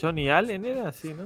[0.00, 1.24] Johnny Allen era así, ¿no?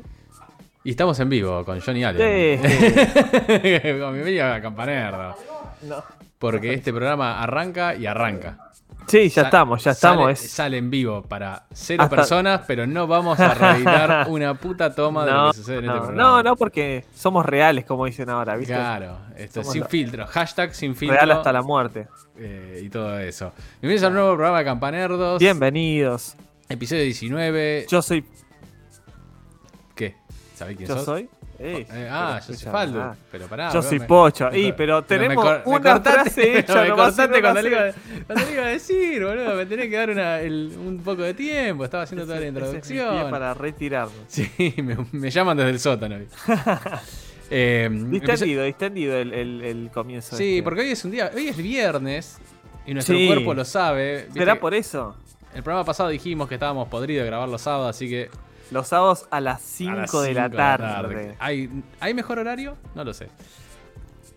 [0.84, 2.60] Y estamos en vivo con Johnny Allen.
[2.62, 2.68] Sí.
[4.00, 5.34] con mi amiga Campanerdo.
[5.82, 6.02] No.
[6.38, 8.58] Porque este programa arranca y arranca.
[9.06, 10.30] Sí, ya Sa- estamos, ya sale- estamos.
[10.32, 14.94] es- Sale en vivo para cero Hasta- personas, pero no vamos a reeditar una puta
[14.94, 16.42] toma de lo no, que sucede en no, este no, programa.
[16.42, 18.74] no, porque somos reales, como dicen ahora, ¿viste?
[18.74, 20.26] Claro, esto es Somos sin lo- filtro.
[20.26, 21.16] Hashtag sin filtro.
[21.16, 22.08] Real hasta la muerte.
[22.38, 23.52] eh, y todo eso.
[23.80, 25.38] Bienvenidos al nuevo programa de Campanerdos.
[25.38, 26.36] Bienvenidos.
[26.68, 27.86] Episodio 19.
[27.90, 28.24] Yo soy.
[29.94, 30.14] ¿Qué?
[30.54, 31.04] ¿Sabés quién Yo sos?
[31.04, 31.28] soy.
[31.58, 33.00] Eh, Eh, ah, yo soy Faldo.
[33.00, 33.68] ah, Pero pará.
[33.72, 34.48] Yo bro, soy me- Pocho.
[34.52, 36.82] Y, pero tenemos me una cortaste- frase hecha.
[36.82, 37.80] Me cortaste cuando le, iba,
[38.26, 39.54] cuando le iba a decir, boludo.
[39.54, 41.84] Me tenés que dar una- el- un poco de tiempo.
[41.84, 43.30] Estaba haciendo toda la ese es introducción.
[43.30, 44.16] para retirarnos.
[44.26, 44.50] Sí,
[44.82, 46.16] me, me llaman desde el sótano.
[47.50, 50.36] eh, Distendido, distendido el, el, el comienzo.
[50.36, 50.62] Sí, este.
[50.64, 52.38] porque hoy es un día, hoy es viernes
[52.86, 53.26] y nuestro Sí.
[53.28, 54.28] cuerpo lo sabe.
[54.32, 55.16] ¿Será por eso?
[55.54, 58.28] El programa pasado dijimos que estábamos podridos de grabar los sábados, así que
[58.70, 61.36] Los sábados a las a 5 las de la tarde.
[61.38, 62.76] ¿Hay, ¿Hay mejor horario?
[62.94, 63.28] No lo sé.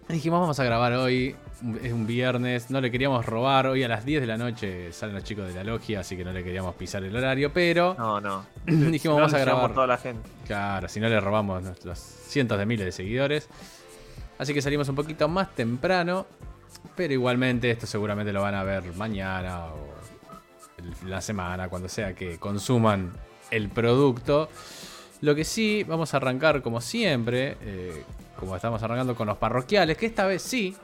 [0.09, 1.35] Dijimos, vamos a grabar hoy,
[1.83, 5.15] es un viernes, no le queríamos robar, hoy a las 10 de la noche salen
[5.15, 8.21] los chicos de la logia, así que no le queríamos pisar el horario, pero No,
[8.21, 8.45] no.
[8.65, 9.73] dijimos, Si no, vamos a grabar.
[9.73, 10.29] toda la gente.
[10.45, 13.49] Claro, si no le robamos nuestros cientos de miles de seguidores.
[14.37, 16.25] Así que salimos un poquito más temprano.
[16.95, 19.96] Pero igualmente esto seguramente lo van a ver mañana o
[21.05, 23.11] la semana, cuando sea que consuman
[23.51, 24.49] el producto.
[25.21, 28.03] Lo que sí, vamos a arrancar como siempre, eh,
[28.39, 30.75] como estamos arrancando con los parroquiales, que esta vez sí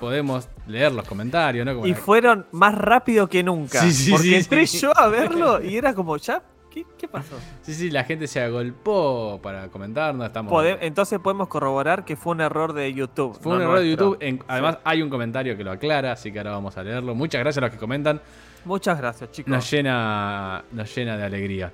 [0.00, 1.74] podemos leer los comentarios, ¿no?
[1.74, 3.80] Como Y la- fueron más rápido que nunca.
[3.80, 6.42] Sí, sí, porque sí, entré yo a verlo y era como, ¿ya?
[6.72, 7.38] ¿Qué, qué pasó?
[7.60, 10.26] Sí, sí, la gente se agolpó para comentarnos.
[10.26, 10.64] Estamos...
[10.80, 13.38] Entonces podemos corroborar que fue un error de YouTube.
[13.40, 13.90] Fue un error de.
[13.90, 14.16] YouTube.
[14.20, 17.14] en- además, hay un comentario que lo aclara, así que ahora vamos a leerlo.
[17.14, 18.20] Muchas gracias a los que comentan.
[18.64, 19.50] Muchas gracias, chicos.
[19.50, 21.72] Nos llena, nos llena de alegría.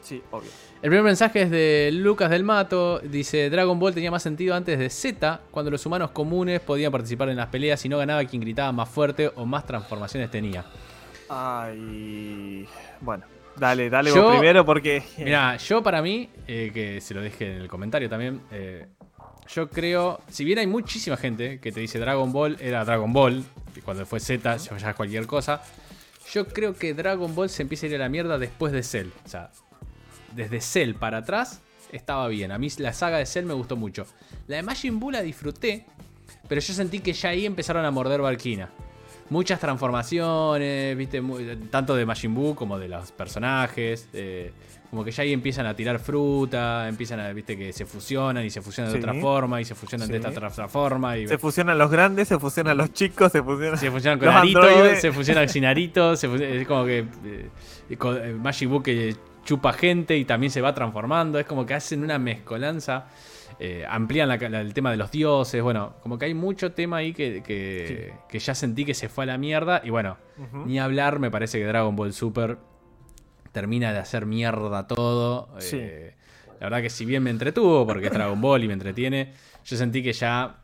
[0.00, 0.48] Sí, obvio.
[0.82, 3.00] El primer mensaje es de Lucas del Mato.
[3.00, 7.28] Dice: Dragon Ball tenía más sentido antes de Z, cuando los humanos comunes podían participar
[7.28, 10.64] en las peleas y no ganaba quien gritaba más fuerte o más transformaciones tenía.
[11.28, 12.66] Ay.
[13.00, 13.24] Bueno,
[13.56, 15.02] dale, dale Yo- vos primero porque.
[15.18, 18.86] Mira, yo para mí, eh, que se lo dije en el comentario también, eh,
[19.48, 23.44] yo creo, si bien hay muchísima gente que te dice Dragon Ball era Dragon Ball,
[23.76, 25.62] y cuando fue Z ya es cualquier cosa,
[26.32, 29.08] yo creo que Dragon Ball se empieza a ir a la mierda después de Cell.
[29.24, 29.50] O sea,
[30.34, 31.60] desde Cell para atrás
[31.92, 32.52] estaba bien.
[32.52, 34.06] A mí la saga de Cell me gustó mucho.
[34.46, 35.86] La de Majin Buu la disfruté,
[36.48, 38.70] pero yo sentí que ya ahí empezaron a morder Valkyna.
[39.28, 41.22] Muchas transformaciones, viste,
[41.70, 44.08] tanto de Majin Buu como de los personajes.
[44.12, 44.52] eh,
[44.90, 48.50] como que ya ahí empiezan a tirar fruta, empiezan a, viste, que se fusionan y
[48.50, 51.16] se fusionan de otra forma y se fusionan de esta otra forma.
[51.16, 53.78] Y Se fusionan los grandes, se fusionan los chicos, se fusionan.
[53.78, 55.00] se fusionan con androides.
[55.00, 57.04] se fusionan sin Naruto, se fusionan- es como que
[57.88, 59.14] eh, con, eh, Majin Buu que
[59.44, 63.06] chupa gente y también se va transformando, es como que hacen una mezcolanza,
[63.58, 66.98] eh, amplían la- la- el tema de los dioses, bueno, como que hay mucho tema
[66.98, 70.16] ahí que, que, que ya sentí que se fue a la mierda y bueno,
[70.66, 72.58] ni hablar, me parece que Dragon Ball Super
[73.52, 75.48] termina de hacer mierda todo.
[75.58, 75.76] Sí.
[75.80, 76.14] eh,
[76.60, 79.32] la verdad que si bien me entretuvo, porque es Dragon Ball y me entretiene,
[79.64, 80.56] yo sentí que ya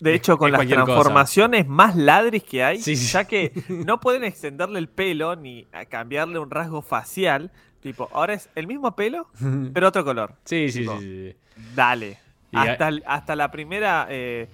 [0.00, 0.74] De hecho, con las cosa.
[0.84, 3.12] transformaciones más ladris que hay, Sí, sí.
[3.12, 7.50] ya que no pueden extenderle el pelo ni a cambiarle un rasgo facial.
[7.80, 9.28] Tipo, ahora es el mismo pelo,
[9.74, 10.34] pero otro color.
[10.44, 11.36] Sí, sí, Tipo, sí, sí.
[11.74, 12.18] Dale.
[12.52, 14.06] Hasta, hasta la primera.
[14.10, 14.48] eh,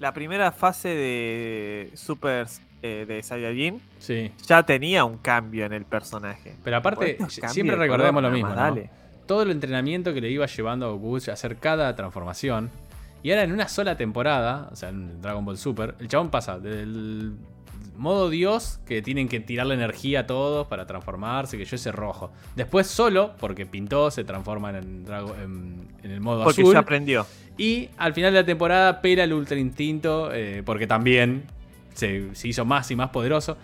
[0.00, 2.48] la primera fase de Super
[2.82, 4.32] eh, de Saiyajin sí.
[4.46, 6.56] ya tenía un cambio en el personaje.
[6.64, 8.76] Pero aparte, siempre de recordemos lo mismo, nada más, ¿no?
[8.76, 8.90] dale.
[9.26, 12.70] Todo el entrenamiento que le iba llevando a Goku a hacer cada transformación.
[13.22, 16.58] Y ahora en una sola temporada, o sea, en Dragon Ball Super, el chabón pasa
[16.58, 17.34] del
[17.96, 22.32] modo Dios, que tienen que tirarle energía a todos para transformarse, que yo ese rojo.
[22.56, 26.72] Después solo, porque pintó, se transforma en, en- en el modo Porque azul.
[26.72, 27.24] ya aprendió.
[27.56, 31.44] Y al final de la temporada pela el Ultra Instinto, eh, porque también
[31.94, 33.56] se, se hizo más y más poderoso.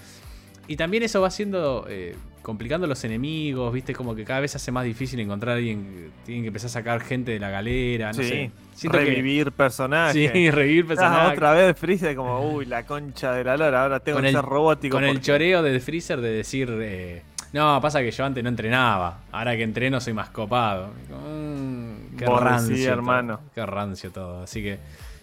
[0.66, 4.58] Y también eso va haciendo, eh, complicando los enemigos, viste, como que cada vez se
[4.58, 8.08] hace más difícil encontrar a alguien, tienen que empezar a sacar gente de la galera,
[8.08, 8.28] no sí.
[8.28, 8.50] sé.
[8.74, 10.30] Siento que- Revivir personajes.
[10.32, 11.32] Sí, revivir Ah, personajes.
[11.32, 14.34] otra vez Freezer como, uy, la concha de la lora, ahora tengo Con que el-
[14.34, 14.96] ser robótico.
[14.98, 17.22] Con el choreo de Freezer de decir, eh,
[17.54, 20.88] no, pasa que yo antes no entrenaba, ahora que entreno soy más copado.
[21.08, 23.40] Mm, qué Vos rancio, decís, todo, hermano.
[23.54, 24.42] Qué rancio todo.
[24.42, 24.78] Así que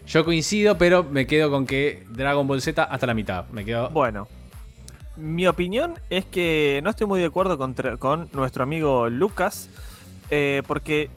[0.07, 3.45] yo coincido, pero me quedo con que Dragon Ball Z hasta la mitad.
[3.49, 3.89] Me quedo.
[3.89, 4.27] Bueno,
[5.17, 9.69] mi opinión es que no estoy muy de acuerdo con, con nuestro amigo Lucas,
[10.29, 11.09] eh, porque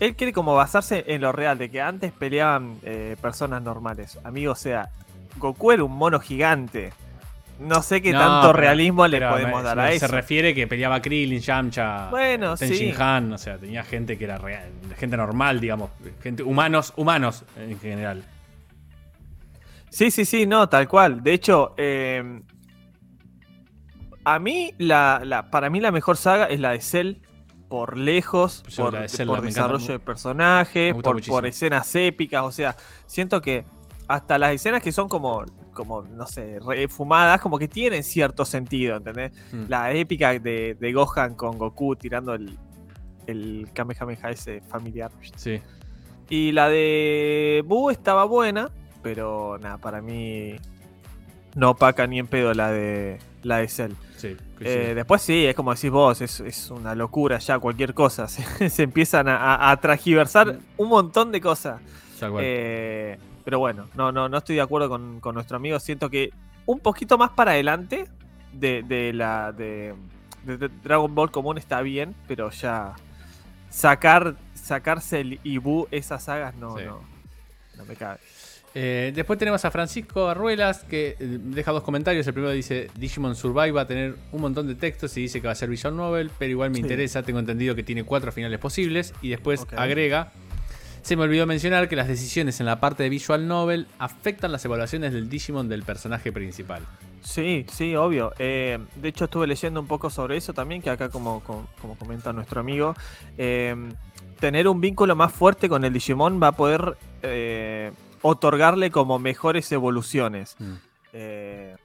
[0.00, 4.18] él quiere como basarse en lo real, de que antes peleaban eh, personas normales.
[4.24, 4.90] Amigo, o sea,
[5.38, 6.92] Goku era un mono gigante.
[7.58, 10.08] no sé qué No, tanto pero- realismo le podemos me- dar se- a Se eso.
[10.08, 12.92] refiere que peleaba Krillin, Yamcha, Bueno, sí.
[12.98, 14.68] Han, o sea, tenía gente que era real,
[14.98, 15.88] gente normal, digamos,
[16.22, 18.22] gente humanos, humanos en general.
[19.90, 21.22] Sí, sí, sí, no, tal cual.
[21.22, 22.40] De hecho, eh,
[24.24, 27.14] a mí, la, la- para mí la mejor saga es la de Cell,
[27.68, 32.42] por lejos, Yo por, de por encanta desarrollo de personajes, por, por escenas épicas.
[32.44, 33.64] O sea, siento que
[34.08, 38.44] hasta las escenas que son como, como no sé, re fumadas, como que tienen cierto
[38.44, 39.32] sentido, ¿entendés?
[39.52, 39.64] Mm.
[39.68, 42.56] La épica de, de Gohan con Goku tirando el,
[43.26, 45.10] el Kamehameha ese familiar.
[45.34, 45.60] Sí,
[46.28, 48.70] Y la de Buu estaba buena,
[49.14, 50.56] pero nada, para mí
[51.54, 53.92] no opaca ni en pedo la de la de Cell.
[54.16, 54.36] sí.
[54.60, 58.26] Eh, después sí, es como decís vos, es, es una locura ya cualquier cosa.
[58.28, 61.80] Se, se empiezan a, a- a transgiversar un montón de cosas.
[62.40, 65.78] Eh, pero bueno, no, no, no estoy de acuerdo con, con nuestro amigo.
[65.78, 66.30] Siento que
[66.64, 68.08] un poquito más para adelante
[68.52, 69.94] de, de la de,
[70.44, 72.94] de- de Dragon Ball común está bien, pero ya
[73.70, 76.84] sacar sacarse el Ibu esas sagas no, Sí.
[76.86, 77.00] no,
[77.76, 78.18] no me cabe.
[78.78, 82.26] Eh, después tenemos a Francisco Arruelas que eh, deja dos comentarios.
[82.26, 85.46] El primero dice: Digimon Survive va a tener un montón de textos y dice que
[85.46, 86.82] va a ser Visual Novel, pero igual me Sí.
[86.82, 87.22] interesa.
[87.22, 89.14] Tengo entendido que tiene cuatro finales posibles.
[89.22, 90.30] Y después agrega:
[91.00, 94.62] Se me olvidó mencionar que las decisiones en la parte de Visual Novel afectan las
[94.66, 96.82] evaluaciones del Digimon del personaje principal.
[97.22, 98.34] Sí, sí, obvio.
[98.38, 101.96] Eh, de hecho, estuve leyendo un poco sobre eso también, que acá, como, como, como
[101.96, 102.94] comenta nuestro amigo,
[103.38, 103.74] eh,
[104.38, 106.96] tener un vínculo más fuerte con el Digimon va a poder
[108.28, 110.56] otorgarle como mejores evoluciones.
[111.12, 111.76] Eh,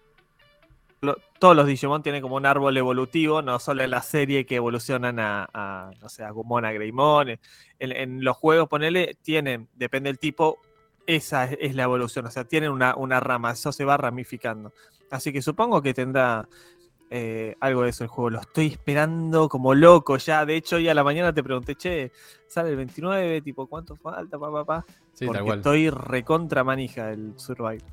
[1.02, 4.56] lo- todos los Digimon tienen como un árbol evolutivo, no solo en la serie que
[4.58, 7.30] evolucionan a, a, no sé, a Gumon, a Greymon.
[7.30, 7.40] En,
[7.80, 10.60] en los juegos, ponele, tienen, depende del tipo,
[11.08, 12.28] esa es, es la evolución.
[12.28, 14.74] O sea, tienen una, una rama, eso se va ramificando.
[15.10, 16.48] Así que supongo que tendrá
[17.14, 18.30] eh, algo de eso el juego.
[18.30, 20.46] Lo estoy esperando como loco ya.
[20.46, 22.12] De hecho, hoy a la mañana te pregunté, che,
[22.48, 24.40] sale el 29, tipo, ¿cuánto falta?
[24.40, 24.86] Pa, pa, pa?
[25.14, 25.60] Sí, Porque tal cual.
[25.60, 27.84] estoy recontra manija el Survive.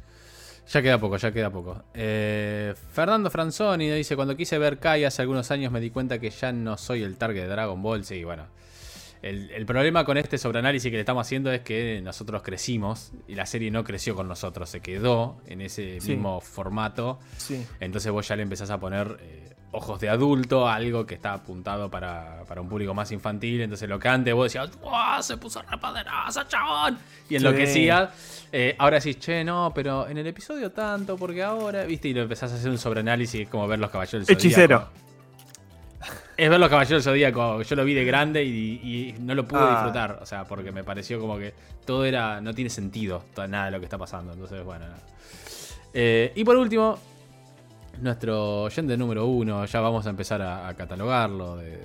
[0.69, 1.83] Ya queda poco, ya queda poco.
[1.95, 6.31] Eh, Fernando Franzoni dice: Cuando quise ver Kai hace algunos años me di cuenta que
[6.31, 8.05] ya no soy el target de Dragon Ball.
[8.05, 8.47] Sí, bueno.
[9.23, 13.35] El, el problema con este sobreanálisis que le estamos haciendo es que nosotros crecimos y
[13.35, 16.13] la serie no creció con nosotros, se quedó en ese Sí.
[16.13, 17.19] mismo formato.
[17.37, 17.67] Sí.
[17.81, 21.91] Entonces vos ya le empezás a poner eh, ojos de adulto, algo que está apuntado
[21.91, 23.61] para, para un público más infantil.
[23.61, 25.23] Entonces lo que antes vos decías, ¡Wow!
[25.23, 26.99] Se puso repoderosa, chabón.
[27.29, 28.47] Y enloquecías.
[28.53, 32.23] Eh, ahora decís, che, no, pero en el episodio tanto, porque ahora, viste, y lo
[32.23, 34.89] empezás a hacer un sobreanálisis como ver los caballeros del Zodíaco.
[36.39, 37.63] Es ver los caballeros del Zodíaco.
[37.63, 38.51] Yo lo vi de grande y,
[38.83, 39.71] y no lo pude Ah.
[39.75, 40.21] disfrutar.
[40.23, 41.53] O sea, porque me pareció como que
[41.85, 42.41] todo era.
[42.41, 44.33] No tiene sentido todo- nada de lo que está pasando.
[44.33, 44.87] Entonces, bueno.
[45.93, 46.97] Eh, y por último,
[48.01, 49.65] nuestro oyente número uno.
[49.67, 51.57] Ya vamos a empezar a, a catalogarlo.
[51.57, 51.81] De,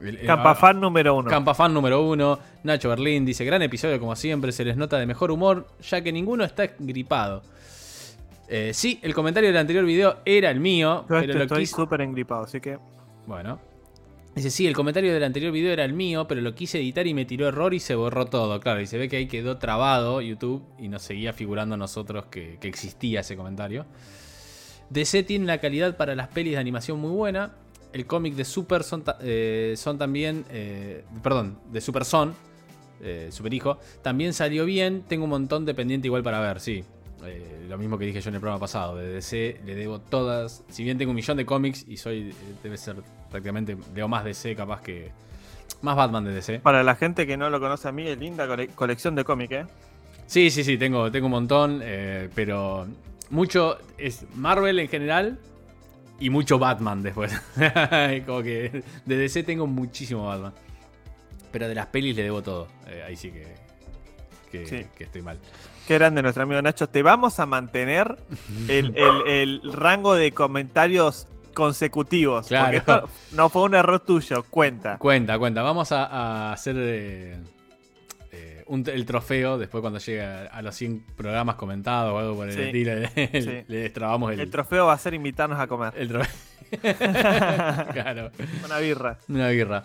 [0.00, 1.28] el- Campafan número uno.
[1.28, 5.30] Campafan número uno, Nacho Berlín dice, gran episodio como siempre, se les nota de mejor
[5.32, 7.42] humor, ya que ninguno está gripado.
[8.48, 11.58] Eh, sí, el comentario del anterior video era el mío, Yo pero este lo estoy
[11.60, 11.74] quise...
[11.76, 12.78] súper engripado, así que.
[13.26, 13.58] Bueno.
[14.34, 17.14] Dice, sí, el comentario del anterior video era el mío, pero lo quise editar y
[17.14, 18.58] me tiró error y se borró todo.
[18.58, 22.26] Claro, y se ve que ahí quedó trabado YouTube y nos seguía figurando a nosotros
[22.26, 23.86] que, existía ese comentario.
[24.90, 27.54] DC tiene la calidad para las pelis de animación muy buena.
[27.92, 30.44] El cómic de Super son, eh, también.
[30.50, 32.34] eh, perdón, de Super Son.
[33.00, 33.78] eh, Super Hijo.
[34.02, 35.04] También salió bien.
[35.06, 36.84] Tengo un montón de pendiente igual para ver, sí.
[37.26, 38.96] Eh, lo mismo que dije yo en el programa pasado.
[38.96, 40.64] De DC le debo todas.
[40.68, 42.30] Si bien tengo un millón de cómics y soy.
[42.30, 42.96] eh, debe ser
[43.30, 43.76] prácticamente.
[43.94, 45.10] Leo más DC capaz que.
[45.82, 46.60] Más Batman de DC.
[46.60, 49.52] Para la gente que no lo conoce a mí, es linda cole- colección de cómic,
[49.52, 49.66] ¿eh?
[50.26, 52.86] Sí, sí, sí, tengo, tengo un montón, eh, pero
[53.30, 55.38] mucho es Marvel en general
[56.18, 57.32] y mucho Batman después.
[58.26, 60.52] Como que de DC tengo muchísimo Batman.
[61.52, 62.68] Pero de las pelis le debo todo.
[62.88, 63.46] Eh, ahí sí que,
[64.60, 64.86] que, Sí.
[64.96, 65.38] que estoy mal.
[65.86, 66.88] Qué grande nuestro amigo Nacho.
[66.88, 68.16] Te vamos a mantener
[68.68, 72.46] el, el- el rango de comentarios consecutivos.
[72.48, 72.64] Claro.
[72.64, 74.98] Porque esto no fue un error tuyo, cuenta.
[74.98, 75.62] Cuenta, cuenta.
[75.62, 77.36] Vamos a, a hacer eh,
[78.32, 82.36] eh, un- el trofeo después cuando llegue a, a los 100 programas comentados o algo
[82.36, 82.62] por el Sí.
[82.62, 82.92] estilo.
[83.14, 83.64] Le, Sí.
[83.68, 85.92] le destrabamos el, El trofeo va a ser invitarnos a comer.
[85.96, 86.34] el trofeo.
[87.92, 88.30] claro.
[88.64, 89.18] Una birra.
[89.28, 89.84] Una birra.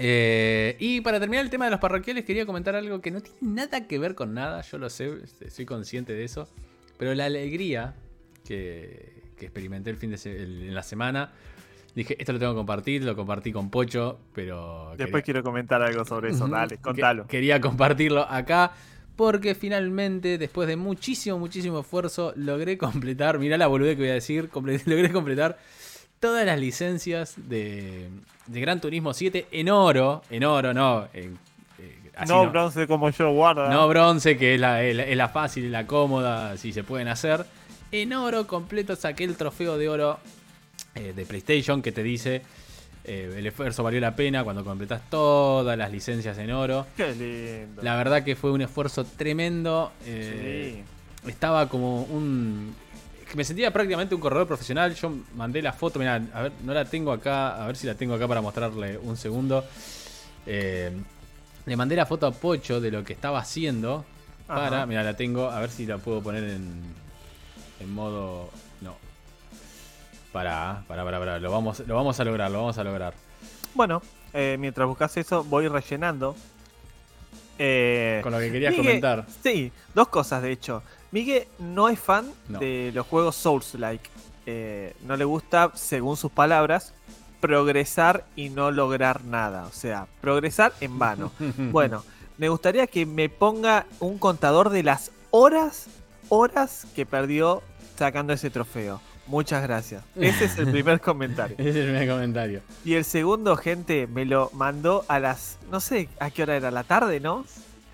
[0.00, 3.38] Eh, y para terminar el tema de los parroquiales, quería comentar algo que no tiene
[3.40, 6.48] nada que ver con nada, yo lo sé, este, soy consciente de eso.
[6.98, 7.94] Pero la alegría
[8.46, 11.32] que, que experimenté el fin de se- el- en la semana,
[11.94, 14.90] dije, esto lo tengo que compartir, lo compartí con Pocho, pero.
[14.96, 16.46] Después quería- quiero comentar algo sobre eso.
[16.48, 17.26] Dale, contalo.
[17.26, 18.72] quería compartirlo acá
[19.16, 23.40] Porque finalmente, después de muchísimo, muchísimo esfuerzo, logré completar.
[23.40, 24.48] Mirá la boludez que voy a decir.
[24.86, 25.58] logré completar
[26.20, 28.08] todas las licencias de,
[28.46, 30.22] de Gran Turismo 7 en oro.
[30.30, 31.08] En oro, no.
[31.12, 31.38] en-
[31.78, 32.50] eh, así no, no.
[32.50, 33.68] bronce como yo, guarda.
[33.70, 36.82] No bronce, que es la, es la- es la fácil y la cómoda, si se
[36.84, 37.44] pueden hacer.
[37.92, 40.18] En oro completo saqué el trofeo de oro
[40.94, 42.42] eh, de PlayStation que te dice
[43.04, 46.86] eh, el esfuerzo valió la pena cuando completas todas las licencias en oro.
[46.96, 47.82] Qué lindo.
[47.82, 49.92] La verdad que fue un esfuerzo tremendo.
[50.04, 50.82] eh,
[51.26, 52.74] Estaba como un...
[53.34, 54.94] Me sentía prácticamente un corredor profesional.
[54.94, 57.94] Yo mandé la foto, mira, a ver, no la tengo acá, a ver si la
[57.94, 59.64] tengo acá para mostrarle un segundo.
[60.46, 60.90] Eh,
[61.66, 64.04] le mandé la foto a Pocho de lo que estaba haciendo.
[64.46, 66.82] Para, mira, la tengo, a ver si la puedo poner en,
[67.80, 68.50] en modo...
[68.80, 68.96] No.
[70.32, 73.12] Para, para, para, para, lo vamos, lo vamos a lograr, lo vamos a lograr.
[73.74, 74.00] Bueno,
[74.32, 76.34] eh, mientras buscas eso, voy rellenando.
[77.58, 79.26] Eh, Con lo que querías comentar.
[79.42, 80.82] Sí, dos cosas de hecho.
[81.10, 82.58] Miguel no es fan No.
[82.58, 84.08] de los juegos Souls-like.
[84.46, 86.94] Eh, no le gusta, según sus palabras,
[87.40, 89.64] progresar y no lograr nada.
[89.66, 91.32] O sea, progresar en vano.
[91.72, 92.04] Bueno,
[92.36, 95.86] me gustaría que me ponga un contador de las horas,
[96.28, 97.62] horas que perdió
[97.96, 99.00] sacando ese trofeo.
[99.26, 100.02] Muchas gracias.
[100.16, 101.54] Ese es el primer comentario.
[101.58, 102.62] Ese es el primer comentario.
[102.84, 106.70] Y el segundo, gente, me lo mandó a las, no sé a qué hora era,
[106.70, 107.44] la tarde, ¿no?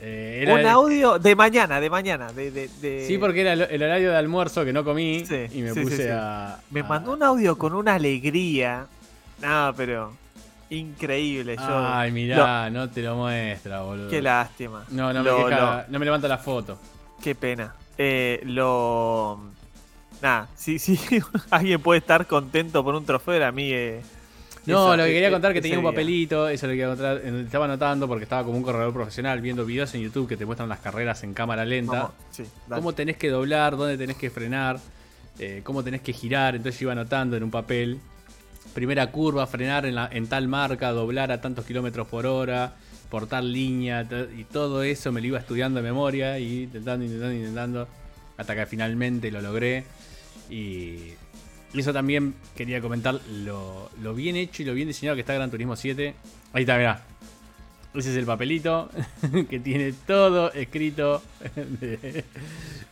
[0.06, 2.50] Eh, era Un audio de mañana, de mañana, de...
[2.50, 5.73] de- de- Sí, porque era el, horario de almuerzo que no comí Sí, y me
[5.73, 6.08] sí, puse sí.
[6.12, 6.58] a.
[6.70, 8.87] Me a- mandó un audio con una alegría.
[9.40, 10.12] No, pero
[10.70, 11.56] increíble.
[11.56, 14.11] Yo, Ay, mirá, no te lo muestra, boludo.
[14.11, 14.84] Qué lástima.
[14.90, 16.78] No, no me, Lo- deja- no me levanta la foto.
[17.23, 17.75] Qué pena.
[17.96, 19.38] Eh, lo.
[20.20, 20.99] Nada, sí, sí.
[21.50, 23.70] alguien puede estar contento por un trofeo, era a mí.
[23.73, 24.02] eh,
[24.66, 27.16] No, esa- lo que quería eh, contar que tenía un papelito, eso lo quería contar,
[27.18, 30.68] estaba anotando porque estaba como un corredor profesional viendo videos en YouTube que te muestran
[30.68, 31.92] las carreras en cámara lenta.
[31.92, 32.80] Vamos, sí, dale.
[32.80, 34.78] cómo tenés que doblar, dónde tenés que frenar,
[35.38, 36.54] eh, cómo tenés que girar.
[36.56, 37.99] Entonces yo iba anotando en un papel.
[38.73, 42.73] Primera curva, frenar en, la- en tal marca, doblar a tantos kilómetros por hora,
[43.11, 44.06] por tal línea,
[44.37, 47.88] y todo eso me lo iba estudiando de memoria y intentando, intentando, intentando,
[48.38, 49.85] hasta que finalmente lo logré.
[50.50, 51.12] Y,
[51.75, 55.50] y eso también quería comentar lo, bien hecho y lo bien diseñado que está Gran
[55.50, 56.14] Turismo 7.
[56.52, 57.02] Ahí está, mirá.
[57.93, 58.90] Ese es el papelito
[59.50, 61.21] que tiene todo escrito
[61.81, 62.25] de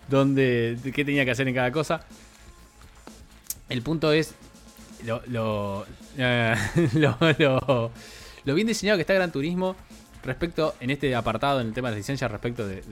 [0.09, 2.05] dónde, de qué tenía que hacer en cada cosa.
[3.69, 4.35] El punto es
[5.07, 6.57] eh,
[8.45, 9.77] lo, bien diseñado que está Gran Turismo
[10.25, 12.83] respecto en este apartado, en el tema de las licencias, respecto de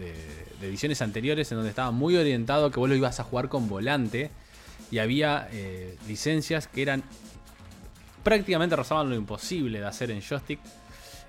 [0.63, 4.31] ediciones anteriores, en donde estaba muy orientado que vos lo ibas a jugar con volante
[4.91, 7.03] y había eh, licencias que eran
[8.23, 10.61] prácticamente rozaban lo imposible de hacer en joystick.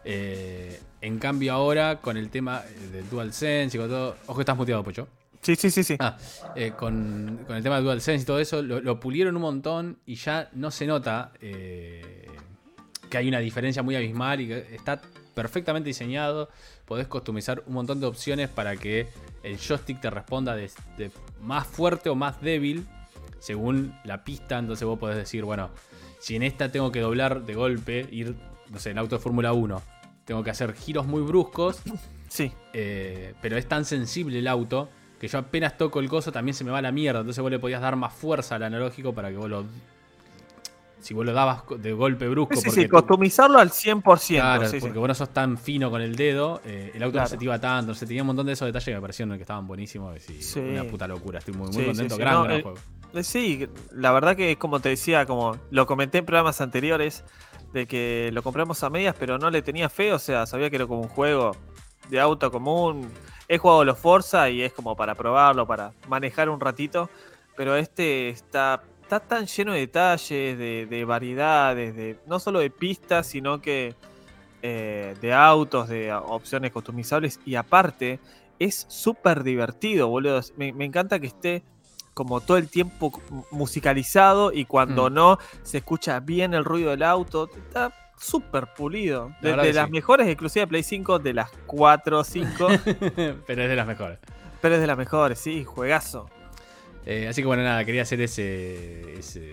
[0.04, 4.18] Eh, en cambio ahora con el tema eh, del DualSense y con todo...
[4.28, 5.08] Ojo, estás muteado, Pocho.
[5.42, 5.96] Sí, sí, sí, sí.
[6.00, 6.18] Ah,
[6.56, 10.00] eh, con, con el tema de DualSense y todo eso, lo, lo pulieron un montón
[10.06, 12.28] y ya no se nota eh,
[13.10, 15.02] que hay una diferencia muy abismal y que está
[15.34, 16.50] perfectamente diseñado.
[16.86, 19.08] Podés customizar un montón de opciones para que
[19.44, 22.88] el joystick te responda de, de más fuerte o más débil
[23.42, 24.58] según la pista.
[24.58, 25.72] Entonces vos podés decir, bueno,
[26.20, 28.36] si en esta tengo que doblar de golpe, ir,
[28.70, 29.82] no sé, en auto de Fórmula 1,
[30.24, 31.82] tengo que hacer giros muy bruscos.
[32.32, 32.50] Sí.
[32.72, 34.88] Eh, pero es tan sensible el auto
[35.20, 37.20] que yo apenas toco el coso también se me va a la mierda.
[37.20, 39.66] Entonces vos le podías dar más fuerza al analógico para que vos lo.
[41.02, 42.56] Si vos lo dabas de golpe brusco.
[42.56, 44.28] Sí, sí, porque customizarlo al 100%.
[44.36, 44.80] Claro, sí, sí.
[44.80, 47.44] porque vos no sos tan fino con el dedo, eh, el auto no se te
[47.44, 47.94] iba tanto.
[47.94, 50.16] Se tenía un montón de esos detalles que me parecieron que estaban buenísimos.
[50.30, 50.60] y Sí.
[50.62, 51.40] Una puta locura.
[51.40, 52.16] Estoy muy, muy contento.
[52.16, 52.78] Gran, No, gran eh, juego.
[53.14, 57.24] Eh, Sí, la verdad que como te decía, como lo comenté en programas anteriores,
[57.74, 60.76] de que lo compramos a medias, pero no le tenía fe, o sea, sabía que
[60.78, 61.56] era como un juego
[62.10, 63.10] de auto común.
[63.48, 67.10] He jugado los Forza y es como para probarlo, para manejar un ratito,
[67.56, 72.70] pero este está, está tan lleno de detalles, de, de variedades, de no solo de
[72.70, 73.96] pistas, sino que
[74.62, 78.20] eh, de autos, de opciones customizables y aparte
[78.60, 80.42] es súper divertido, boludo.
[80.58, 81.64] Me encanta que esté
[82.14, 85.14] como todo el tiempo mu- musicalizado y cuando Mm.
[85.14, 87.50] no se escucha bien el ruido del auto.
[87.56, 89.32] Está súper pulido.
[89.42, 89.92] La De, las sí.
[89.92, 92.68] mejores, exclusive de Play 5, de las 4 o 5,
[93.48, 94.20] pero es de las mejores.
[94.62, 96.30] pero es de las mejores, sí, juegazo.
[97.06, 99.52] Eh, así que bueno, nada, quería hacer ese, ese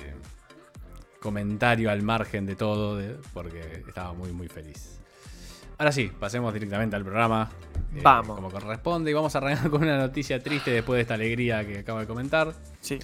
[1.20, 5.00] comentario al margen de todo, de- porque estaba muy, muy feliz.
[5.78, 7.50] Ahora sí, pasemos directamente al programa.
[7.94, 8.36] Eh, Vamos.
[8.36, 11.78] Como corresponde, y vamos a arrancar con una noticia triste después de esta alegría que
[11.78, 12.54] acabo de comentar.
[12.80, 12.98] Sí.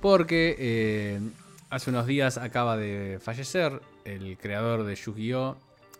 [0.00, 1.20] Porque eh,
[1.68, 5.56] hace unos días acaba de fallecer el creador de Yu-Gi-Oh!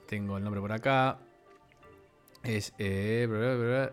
[0.07, 1.19] Tengo el nombre por acá.
[2.43, 2.73] Es.
[2.79, 3.91] eh.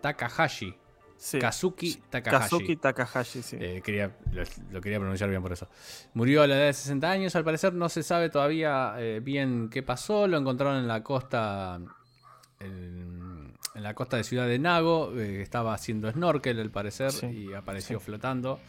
[0.00, 0.74] Takahashi.
[1.16, 1.40] Sí.
[1.40, 2.42] Kazuki Takahashi.
[2.50, 3.56] Kazuki Takahashi, sí.
[3.60, 5.66] Eh, quería, lo, lo quería pronunciar bien por eso.
[6.14, 9.68] Murió a la edad de 60 años, al parecer no se sabe todavía eh, bien
[9.68, 10.28] qué pasó.
[10.28, 11.80] Lo encontraron en la costa.
[13.74, 15.12] En la costa de Ciudad de Nago.
[15.16, 18.04] eh, estaba haciendo snorkel, al parecer, Sí, y apareció sí.
[18.06, 18.60] flotando.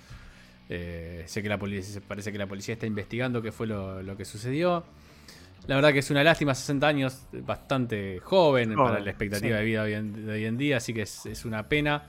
[0.69, 4.15] Eh, sé que la policía, parece que la policía está investigando qué fue lo, lo
[4.15, 4.83] que sucedió.
[5.67, 9.59] La verdad que es una lástima, 60 años, bastante joven, Joven, para la expectativa sí.
[9.59, 12.03] de vida hoy en, de hoy en día, así que es, es una pena.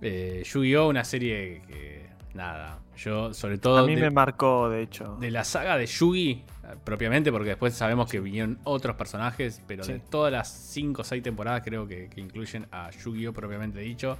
[0.00, 0.88] Eh, Yu-Gi-Oh!
[0.88, 5.16] una serie que, nada, yo sobre todo A mí de, me marcó, de hecho.
[5.20, 6.42] de la saga de Yugi,
[6.84, 11.22] propiamente, porque después sabemos que vinieron otros personajes, pero de todas las 5 o 6
[11.22, 13.32] temporadas creo que, que incluyen a Yu-Gi-Oh!
[13.32, 14.16] propiamente dicho,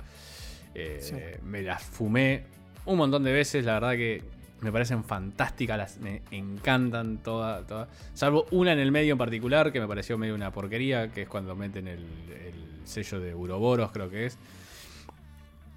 [0.75, 1.16] eh, Sí.
[1.45, 2.45] me las fumé
[2.85, 4.23] un montón de veces, la verdad que
[4.61, 7.88] me parecen fantásticas, las, me encantan todas, todas.
[8.14, 11.28] Salvo una en el medio en particular que me pareció medio una porquería, que es
[11.28, 14.38] cuando meten el, el sello de Uroboros, creo que es.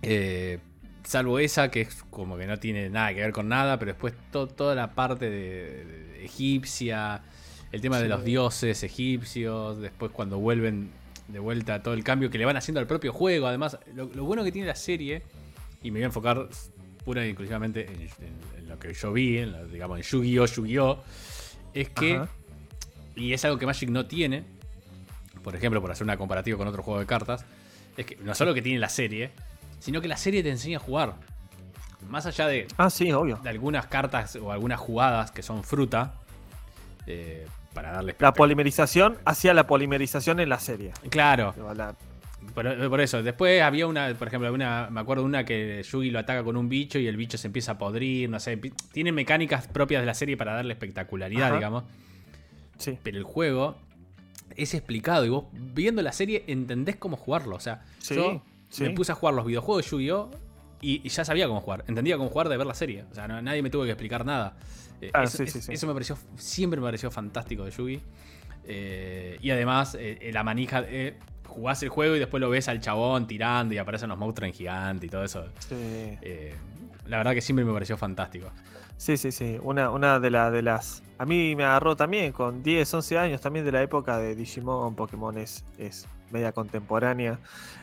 [0.02, 0.60] Eh,
[1.06, 4.14] salvo esa, que es como que no tiene nada que ver con nada, pero después
[4.32, 7.22] to- toda la parte de, de egipcia,
[7.72, 10.90] el tema de los dioses egipcios, después cuando vuelven
[11.28, 13.48] de vuelta todo el cambio que le van haciendo al propio juego.
[13.48, 15.22] Además, lo, lo bueno que tiene la serie,
[15.82, 16.48] y me voy a enfocar
[17.04, 20.46] pura y exclusivamente en, en- en lo que yo vi, en lo- digamos, en Yu-Gi-Oh!
[20.46, 21.04] Yu-Gi-Oh!
[21.74, 22.30] es que, Ajá.
[23.16, 24.44] y es algo que Magic no tiene,
[25.44, 27.46] por ejemplo, por hacer una comparativa con otro juego de cartas,
[27.98, 29.32] es que no solo que tiene la serie,
[29.80, 31.16] sino que la serie te enseña a jugar.
[32.10, 33.38] Más allá de, Ah, sí, obvio.
[33.38, 36.14] de algunas cartas o algunas jugadas que son fruta,
[37.08, 40.92] eh, para darle La polimerización hacía la polimerización en la serie.
[41.10, 41.96] Claro, La-
[42.54, 43.24] por, por eso.
[43.24, 46.56] Después había una, por ejemplo, una, me acuerdo de una que Yugi lo ataca con
[46.58, 48.58] un bicho y el bicho se empieza a podrir, no sé.
[48.92, 51.56] Tiene mecánicas propias de la serie para darle espectacularidad, Ajá.
[51.56, 51.84] digamos.
[52.78, 52.98] sí.
[53.04, 53.78] Pero el juego
[54.56, 57.56] es explicado y vos viendo la serie entendés cómo jugarlo.
[57.56, 58.84] O sea, Sí, yo sí.
[58.84, 60.32] me puse a jugar los videojuegos de Yu-Gi-Oh!
[60.82, 61.84] Y, y ya sabía cómo jugar.
[61.88, 63.06] Entendía cómo jugar de ver la serie.
[63.12, 64.56] O sea, no- nadie me tuvo que explicar nada.
[65.02, 68.02] Eh, Claro, eso, sí, sí, eso me pareció, siempre me pareció fantástico de Yugi.
[68.66, 71.18] Eh, y además, eh, eh, la manija, eh,
[71.48, 74.54] jugás el juego y después lo ves al chabón tirando y aparecen los monstruos en
[74.54, 75.46] gigante y todo eso.
[75.60, 75.76] Sí.
[77.08, 78.50] La verdad que siempre me pareció fantástico.
[78.98, 79.58] Sí, sí, sí.
[79.62, 81.04] Una, una de, la- de las.
[81.18, 84.96] A mí me agarró también con 10, 11 años, también de la época de Digimon,
[84.96, 87.40] Pokémon es, es media contemporánea.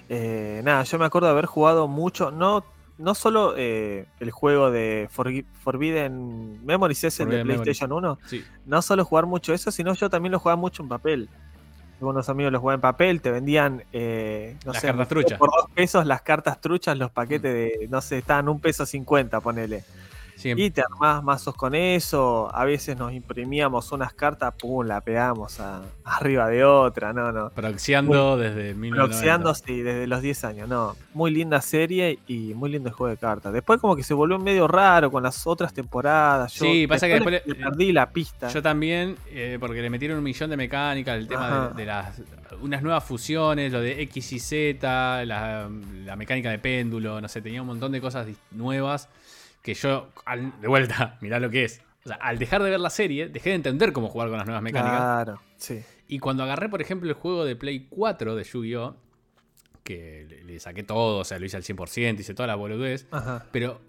[0.09, 2.65] Eh, nada, yo me acuerdo de haber jugado mucho, no,
[2.99, 7.62] no solo eh, el juego de Forbidden Memories, ese el de Forbidden Memories.
[7.79, 10.88] PlayStation 1, Sí, no solo jugar mucho eso, sino yo también lo jugaba mucho en
[10.88, 11.29] papel.
[11.99, 15.38] Algunos amigos lo jugaban en papel, te vendían, eh, no Las sé, cartas truchas.
[15.38, 19.41] por dos pesos las cartas truchas, los paquetes de, no sé, estaban un peso cincuenta,
[19.41, 19.85] ponele.
[20.37, 20.64] Siempre.
[20.66, 22.51] Y te armás mazos con eso.
[22.55, 27.12] A veces nos imprimíamos unas cartas, pum, la pegamos a- arriba de otra.
[27.12, 27.51] No, no.
[27.51, 28.97] Proxeando desde 1990.
[28.97, 30.68] Proxeando, sí, desde los 10 años.
[30.68, 33.53] No, muy linda serie y muy lindo el juego de cartas.
[33.53, 36.53] Después, como que se volvió medio raro con las otras temporadas.
[36.55, 38.49] Yo Sí, pasa que después le le- perdí la pista.
[38.49, 42.21] Yo también, eh, porque le metieron un millón de mecánicas, el tema de, de las
[42.61, 45.68] unas nuevas fusiones, lo de X y Z, la,
[46.05, 49.09] la mecánica de péndulo, no sé, tenía un montón de cosas nuevas
[49.62, 51.81] que yo, al- de vuelta, mirá lo que es.
[52.05, 54.46] O sea, al dejar de ver la serie, dejé de entender cómo jugar con las
[54.46, 54.98] nuevas mecánicas.
[54.98, 55.83] Claro, sí.
[56.09, 58.96] Y cuando agarré, por ejemplo, el juego de Play 4 de Yu-Gi-Oh!
[59.85, 63.07] Que le, le saqué todo, o sea, lo hice al 100%, hice toda la boludez.
[63.11, 63.46] Ajá.
[63.51, 63.81] Pero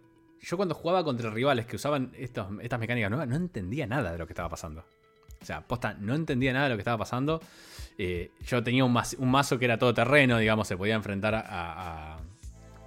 [0.41, 4.17] yo cuando jugaba contra rivales que usaban estos, estas mecánicas nuevas, no entendía nada de
[4.17, 4.83] lo que estaba pasando.
[5.41, 7.41] O sea, posta, no entendía nada de lo que estaba pasando.
[7.97, 11.36] Eh, yo tenía un, mas- un mazo que era todo terreno, digamos, se podía enfrentar
[11.36, 11.41] a,
[12.15, 12.19] a-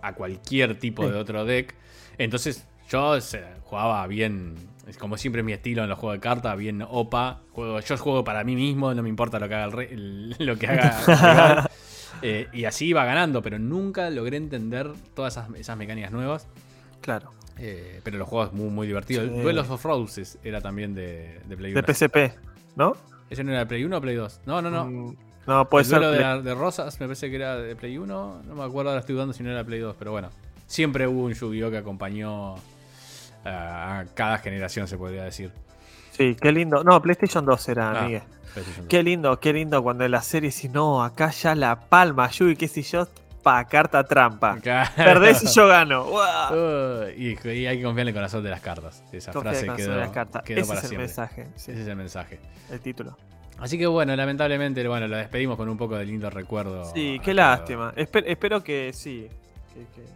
[0.03, 1.11] a cualquier tipo Sí.
[1.11, 1.75] de otro deck.
[2.18, 3.18] Entonces yo
[3.64, 4.55] jugaba bien,
[4.87, 7.40] es como siempre mi estilo en los juegos de cartas, bien OPA.
[7.53, 10.37] Juego, yo juego para mí mismo, no me importa lo que haga el, re- el-
[10.38, 11.68] lo que haga.
[12.22, 16.49] Eh, y así iba ganando, pero nunca logré entender todas esas, esas mecánicas nuevas.
[17.03, 17.31] Claro.
[17.59, 19.27] Eh, pero los juegos muy, muy divertidos.
[19.29, 19.42] Sí.
[19.42, 21.83] Duelos of Roses era también de, de Play 1.
[21.83, 22.16] De PSP,
[22.75, 22.96] ¿no?
[23.29, 24.40] ¿Ese no era de Play 1 o Play 2?
[24.46, 24.87] No, no, no.
[24.87, 25.99] Mm, No, puede el ser.
[25.99, 28.42] duelo de, Play- la- de Rosas me parece que era de Play 1.
[28.46, 30.31] No me acuerdo, ahora estoy dudando si no era de Play 2, pero bueno.
[30.66, 31.70] Siempre hubo un Yu-Gi-Oh!
[31.70, 32.55] que acompañó
[33.46, 35.52] a, cada generación, se podría decir.
[36.12, 36.82] Sí, qué lindo.
[36.85, 38.22] No, PlayStation 2 era, Ah, Miguel.
[38.54, 38.88] PlayStation 2.
[38.88, 42.56] Qué lindo, qué lindo cuando en la serie si no, acá ya la palma, Yugi,
[42.56, 43.06] qué sé yo,
[43.42, 44.59] pa, carta trampa.
[44.61, 44.90] Claro.
[44.96, 46.06] Perdés y yo gano.
[47.16, 49.02] Y, y hay que confiar en el corazón de las cartas.
[49.12, 50.42] Esa Confía frase quedó, las cartas.
[50.42, 52.40] quedó Ese para es el mensaje, sí, Ese es el mensaje.
[52.70, 53.16] el título.
[53.59, 56.85] Así que bueno, lamentablemente, bueno, lo despedimos con un poco de lindo recuerdo.
[56.94, 57.92] Sí, qué lástima.
[57.96, 59.28] Espe- espero que sí,
[59.72, 60.06] que, que-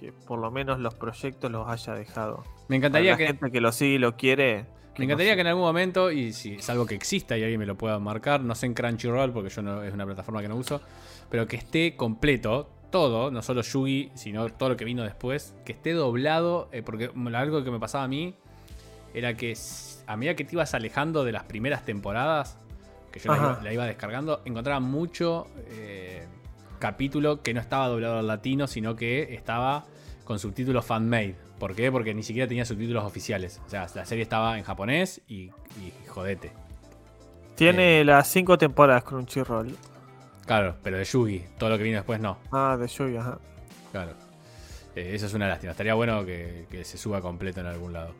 [0.00, 2.42] que por lo menos los proyectos los haya dejado.
[2.68, 4.64] Me encantaría la que, gente que lo sigue y lo quiere.
[4.96, 7.66] Me encantaría que en algún momento, y si es algo que exista y alguien me
[7.66, 10.56] lo pueda marcar, no sé en Crunchyroll, porque yo no es una plataforma que no
[10.56, 10.80] uso,
[11.28, 15.72] pero que esté completo, todo, no solo Yugi, sino todo lo que vino después, que
[15.72, 18.34] esté doblado, eh, porque algo que me pasaba a mí
[19.14, 19.54] era que
[20.06, 22.58] a medida que te ibas alejando de las primeras temporadas,
[23.12, 23.32] que yo
[23.62, 26.26] la iba, descargando, encontraba mucho eh,
[26.80, 29.84] capítulo que no estaba doblado al latino, sino que estaba
[30.24, 31.36] con subtítulos fan-made.
[31.60, 31.92] ¿Por qué?
[31.92, 33.60] Porque ni siquiera tenía subtítulos oficiales.
[33.66, 35.50] O sea, la serie estaba en japonés y,
[36.08, 36.52] jodete.
[37.54, 38.04] Tiene eh.
[38.04, 39.76] las cinco temporadas Crunchyroll.
[40.46, 41.44] Claro, pero de Yugi.
[41.58, 42.38] Todo lo que vino después no.
[42.50, 43.38] Ah, de Yugi, ajá.
[43.92, 44.12] Claro.
[44.96, 45.72] Eh, eso es una lástima.
[45.72, 48.14] Estaría bueno que, se suba completo en algún lado.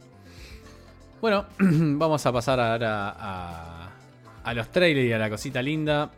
[1.20, 3.90] Bueno, vamos a pasar ahora a,
[4.44, 6.10] a los trailers y a la cosita linda.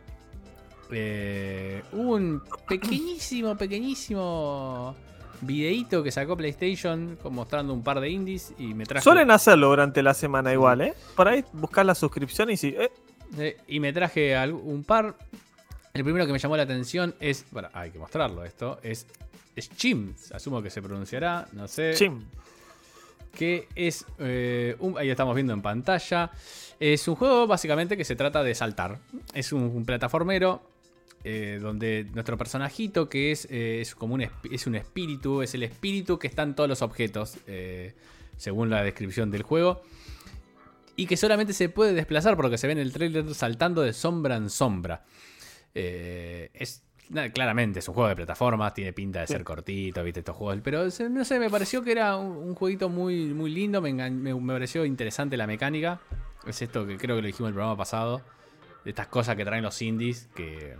[0.93, 4.95] Eh, un pequeñísimo, pequeñísimo
[5.41, 9.03] videíto que sacó PlayStation mostrando un par de indies y me traje.
[9.03, 10.93] Suelen hacerlo durante la semana igual, ¿eh?
[11.15, 12.75] Por ahí buscar la suscripción y sí.
[13.37, 13.57] Eh.
[13.67, 15.15] y me traje un par.
[15.93, 17.45] El primero que me llamó la atención es.
[17.51, 18.79] Bueno, hay que mostrarlo esto.
[18.81, 19.07] Es.
[19.55, 20.15] Es Chim.
[20.33, 21.47] Asumo que se pronunciará.
[21.51, 21.93] No sé.
[21.93, 22.23] Chim.
[23.35, 24.05] Que es.
[24.19, 26.31] Eh, ahí estamos viendo en pantalla.
[26.79, 28.99] Es un juego básicamente que se trata de saltar.
[29.33, 30.72] Es un plataformero
[31.25, 35.63] eh, donde nuestro personajito, que es, eh, es como un, es un espíritu, es el
[35.63, 37.93] espíritu que está en todos los objetos, eh,
[38.35, 39.83] según la descripción del juego.
[40.95, 44.35] Y que solamente se puede desplazar porque se ve en el trailer saltando de sombra
[44.35, 45.05] en sombra.
[45.73, 46.83] es
[47.33, 50.61] claramente es un juego de plataformas, tiene pinta de ser cortito, viste estos juegos.
[50.63, 54.85] Pero no sé, me pareció que era un, jueguito muy, muy lindo, me, me, pareció
[54.85, 56.01] interesante la mecánica.
[56.45, 58.21] Es esto que creo que lo dijimos el programa pasado.
[58.83, 60.75] De estas cosas que traen los indies, que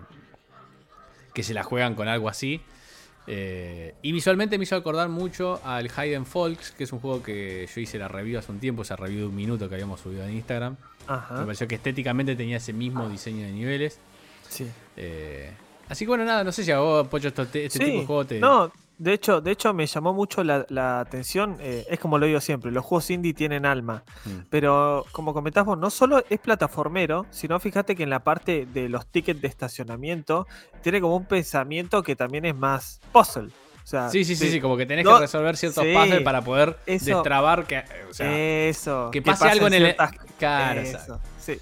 [1.34, 2.62] que se la juegan con algo así.
[3.26, 7.68] Eh, y visualmente me hizo acordar mucho al Hidden Folks, que es un juego que
[7.74, 10.24] yo hice la review hace un tiempo, esa review de un minuto que habíamos subido
[10.26, 10.76] en Instagram.
[11.08, 14.00] Me pareció que estéticamente tenía ese mismo diseño de niveles.
[14.50, 14.68] Sí.
[14.98, 15.52] Eh,
[15.90, 18.26] así que bueno, nada, no sé si a vos, Pocho, este, este tipo de juego
[18.26, 18.40] te.
[18.40, 22.40] No, de hecho, de hecho me llamó mucho la, atención, eh, es como lo digo
[22.40, 24.48] siempre, los juegos indie tienen alma, mm.
[24.50, 29.08] pero como comentamos, no solo es plataformero, sino fíjate que en la parte de los
[29.08, 30.48] tickets de estacionamiento
[30.82, 33.50] tiene como un pensamiento que también es más puzzle.
[33.84, 37.84] sí, sí, sí, sí, como que tenés que resolver ciertos puzzles para poder destrabar que,
[38.70, 39.96] eso, que pase algo en el...
[40.76, 41.58] Eso, sí.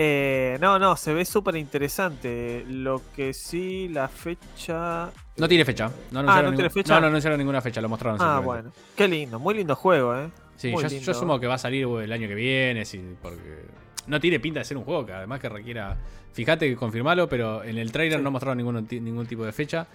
[0.00, 2.64] Eh, no, no, se ve súper interesante.
[2.68, 5.10] Lo que sí, la fecha.
[5.38, 5.90] No tiene fecha.
[6.10, 6.94] No ah, no tiene fecha.
[6.94, 8.20] No, no anunciaron ninguna fecha, lo mostraron.
[8.20, 8.72] Ah, bueno.
[8.96, 10.28] Qué lindo, muy lindo juego, ¿eh?
[10.56, 13.66] Sí, yo, yo, asumo que va a salir el año que viene, sí, porque
[14.08, 15.96] no tiene pinta de ser un juego que además que requiera.
[16.32, 19.86] Fíjate que confirmalo, pero en el trailer no mostraron ningún, ningún tipo de fecha.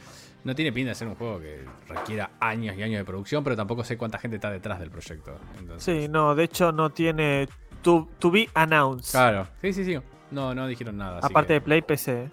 [0.44, 3.56] No tiene pinta de ser un juego que requiera años y años de producción, pero
[3.56, 5.38] tampoco sé cuánta gente está detrás del proyecto.
[5.78, 7.48] Sí, no, de hecho no tiene
[7.82, 9.12] to, be announced.
[9.12, 9.98] Claro, sí, sí, sí.
[10.32, 11.20] No, no dijeron nada.
[11.22, 12.30] Aparte de Play, PC.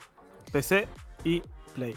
[0.52, 0.88] PC
[1.24, 1.42] y
[1.74, 1.94] Play.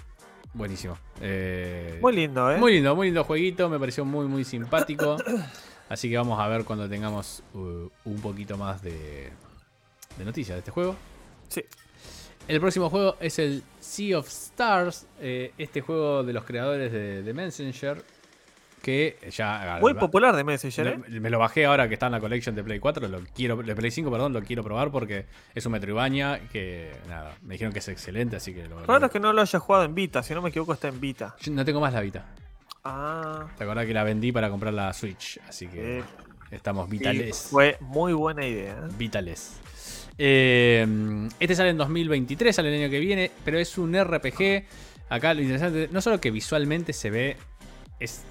[0.54, 0.98] Buenísimo.
[1.20, 2.58] Eh, muy lindo, ¿eh?
[2.58, 3.70] Muy lindo, muy lindo jueguito.
[3.70, 5.18] Me pareció muy, muy simpático.
[5.90, 9.32] Así que vamos a ver cuando tengamos uh, un poquito más de,
[10.18, 10.96] de noticias de este juego.
[11.48, 11.64] Sí.
[12.48, 15.08] El próximo juego es el Sea of Stars.
[15.20, 18.04] Eh, este juego de los creadores de, de Messenger
[18.84, 19.78] que ya...
[19.80, 21.20] Muy popular de Messenger, ¿eh?
[21.20, 23.76] Me lo bajé ahora que está en la collection de Play 4, lo quiero, de
[23.76, 27.80] Play 5, perdón, lo quiero probar porque es un Metroidvania que, nada, me dijeron que
[27.80, 28.86] es excelente, así que lo...
[28.86, 31.00] Raro es que no lo haya jugado en Vita, si no me equivoco está en
[31.00, 31.34] Vita.
[31.50, 32.26] no tengo más la Vita.
[32.84, 33.48] Ah.
[33.58, 36.04] Te acordás que la vendí para comprar la Switch, así que
[36.52, 37.48] estamos vitales.
[37.50, 38.74] fue muy buena idea.
[38.74, 38.94] ¿eh?
[38.98, 39.62] Vitales.
[40.18, 40.86] Eh,
[41.40, 44.66] este sale en 2023, sale el año que viene, pero es un RPG.
[45.08, 47.38] Acá lo interesante, no solo que visualmente se ve,
[48.02, 48.26] es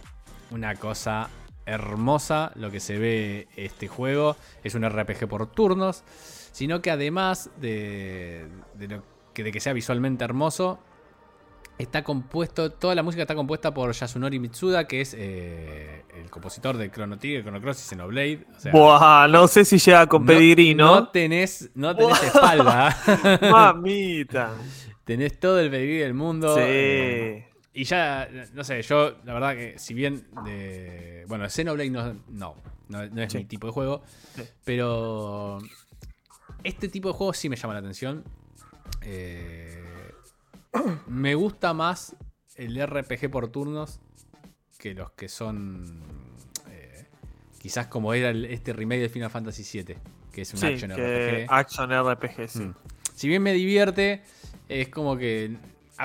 [0.53, 1.29] una cosa
[1.67, 4.37] hermosa lo que se ve este juego.
[4.63, 6.05] Es un RPG por turnos.
[6.53, 8.47] Sino que además de,
[9.33, 10.79] que, de que sea visualmente hermoso,
[11.79, 16.77] está compuesto, toda la música está compuesta por Yasunori Mitsuda, que es eh, el compositor
[16.77, 18.47] de Chrono Trigger, Chrono Cross y Xenoblade.
[18.71, 21.09] Buah, no sé si llega con pedigrino ¿no?
[21.09, 22.97] tenés, no tenés espalda.
[23.51, 24.53] Mamita.
[25.05, 26.55] tenés todo el pedigrí del mundo.
[26.55, 26.61] Sí.
[26.63, 31.25] Eh, y ya, no sé, yo la verdad que si bien de...
[31.27, 32.57] Bueno, Xenoblade no, no,
[32.89, 34.03] no, es mi tipo de juego,
[34.65, 35.59] pero
[36.65, 38.25] este tipo de juegos sí me llama la atención.
[39.03, 40.13] Eh,
[41.07, 42.15] me gusta más
[42.57, 44.01] el RPG por turnos
[44.79, 46.03] que los que son
[46.69, 47.07] eh,
[47.59, 49.97] quizás como era este remake de Final Fantasy VII,
[50.31, 51.47] que es un action RPG.
[51.49, 52.61] Action RPG, sí.
[52.61, 52.75] Mm.
[53.15, 54.23] Si bien me divierte,
[54.69, 55.57] es como que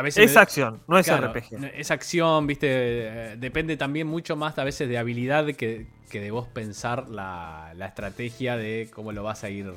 [0.06, 1.64] es acción, no es RPG.
[1.76, 2.68] Es acción, viste.
[2.70, 8.58] Eh, depende también mucho más a veces de habilidad que, de vos pensar la, estrategia
[8.58, 9.72] de cómo lo vas a ir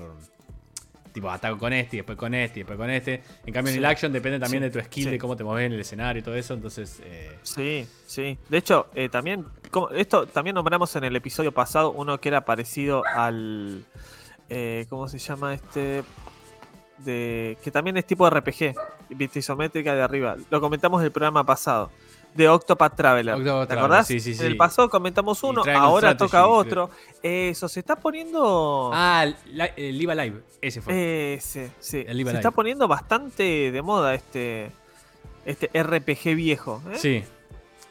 [1.12, 3.22] tipo ataco con este, y después con este, y después con este.
[3.44, 4.68] En cambio, en el action depende también Sí.
[4.68, 5.10] de tu skill, Sí.
[5.10, 6.54] de cómo te mueves en el escenario y todo eso.
[6.54, 8.38] Entonces, eh, Sí, sí.
[8.48, 12.44] De hecho, eh, también, como- esto también nombramos en el episodio pasado uno que era
[12.44, 13.84] parecido al,
[14.48, 16.04] eh, ¿cómo se llama este?
[16.98, 18.74] De que también es tipo RPG,
[19.10, 20.36] vista isométrica de arriba.
[20.50, 21.90] Lo comentamos en el programa pasado.
[22.34, 23.34] De Octopath Traveler.
[23.34, 24.06] Octopath ¿Te acordás?
[24.06, 24.46] sí, sí, En sí.
[24.46, 26.50] el pasado comentamos uno, ahora toca creo.
[26.50, 26.90] otro.
[27.24, 28.90] Eso, se está poniendo.
[28.94, 31.34] Ah, la- el Live Alive, ese fue.
[31.34, 32.04] Ese, sí.
[32.06, 34.70] El Live Se está poniendo bastante de moda este,
[35.44, 36.80] este RPG viejo.
[36.92, 36.98] ¿eh?
[36.98, 37.24] Sí.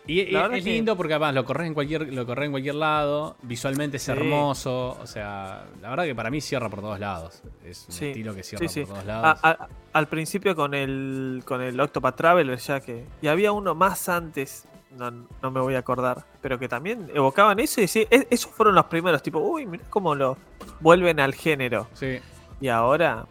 [0.10, 3.36] Y, es que- lindo porque además lo corres en cualquier, lo corres en cualquier lado,
[3.43, 4.12] visualmente es Sí.
[4.12, 7.43] hermoso, o sea, la verdad que para mí cierra por todos lados.
[7.63, 8.82] Es un Sí, estilo que cierra sí, sí.
[8.82, 9.39] por todos lados.
[9.43, 14.08] a- al principio con el con el Octopath Traveler ya que y había uno más
[14.10, 14.65] antes
[14.98, 18.74] no, no me voy a acordar pero que también evocaban eso y "E- esos fueron
[18.76, 20.38] los primeros tipo uy mirá cómo lo
[20.80, 22.19] vuelven al género Sí,
[22.62, 23.26] y ahora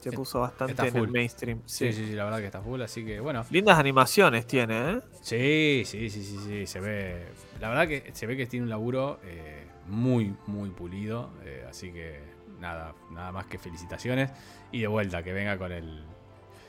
[0.00, 1.10] se puso bastante está en el full.
[1.10, 1.98] mainstream sí, sí.
[2.00, 3.44] sí, sí, la verdad que está full, así que bueno.
[3.50, 5.00] lindas animaciones tiene ¿eh?
[5.22, 7.26] Sí, sí, sí, sí, sí, se ve.
[7.60, 11.90] La verdad que se ve que tiene un laburo eh, muy, muy pulido, eh, así
[11.92, 12.20] que
[12.60, 14.30] nada, nada más que felicitaciones
[14.72, 16.04] y de vuelta que venga con el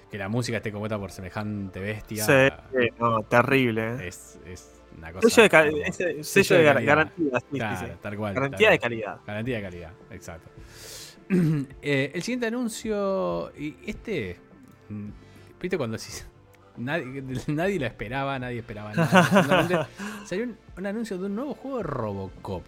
[0.10, 2.24] que la música esté compuesta por semejante bestia.
[2.26, 4.08] Sí, no, terrible ¿eh?
[4.08, 5.30] Es, es una cosa.
[5.30, 7.94] sello de, ca- sello de gar- garantía sí, sí, Claro, sí.
[8.02, 8.34] tal cual.
[8.34, 10.50] garantía tal de calidad Garantía de calidad, exacto.
[11.82, 14.40] Eh, el siguiente anuncio, y este,
[14.90, 15.10] mm,
[15.62, 16.24] viste cuando si-
[16.78, 19.90] nadie, nadie lo esperaba, nadie esperaba nada.
[20.26, 22.64] Salió un, un anuncio de un nuevo juego de Robocop.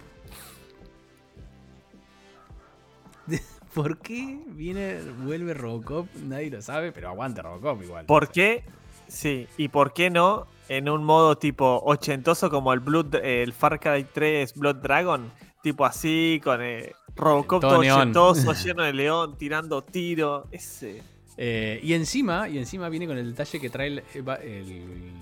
[3.74, 6.08] ¿Por qué viene, vuelve Robocop?
[6.16, 8.06] Nadie lo sabe, pero aguanta Robocop igual.
[8.06, 8.64] ¿Por qué?
[9.06, 13.80] Sí, y por qué no en un modo tipo ochentoso como el Blood, el Far
[13.80, 19.82] Cry 3 Blood Dragon, tipo así con eh, Robocop Todo todo lleno de león, tirando
[19.82, 21.02] tiro, ese.
[21.36, 24.64] Eh, y encima, y encima viene con el detalle que trae el, eh,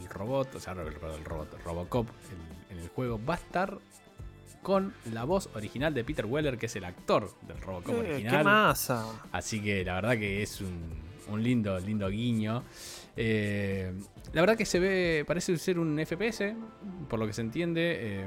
[0.01, 2.09] el robot, o sea, el, el robot, Robocop
[2.71, 3.79] en el juego va a estar
[4.63, 8.39] con la voz original de Peter Weller, que es el actor del Robocop Eh, original.
[8.39, 9.07] ¿Qué masa?
[9.33, 10.93] Así que la verdad que es un,
[11.29, 12.65] un lindo, lindo guiño.
[13.17, 13.93] Eh,
[14.33, 16.55] la verdad que se ve, parece ser un FPS,
[17.09, 18.27] por lo que se entiende.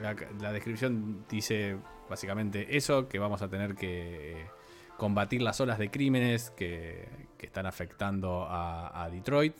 [0.00, 1.76] La, la descripción dice
[2.08, 4.46] básicamente eso, que vamos a tener que eh,
[4.96, 9.54] combatir las olas de crímenes que, que están afectando a, a Detroit.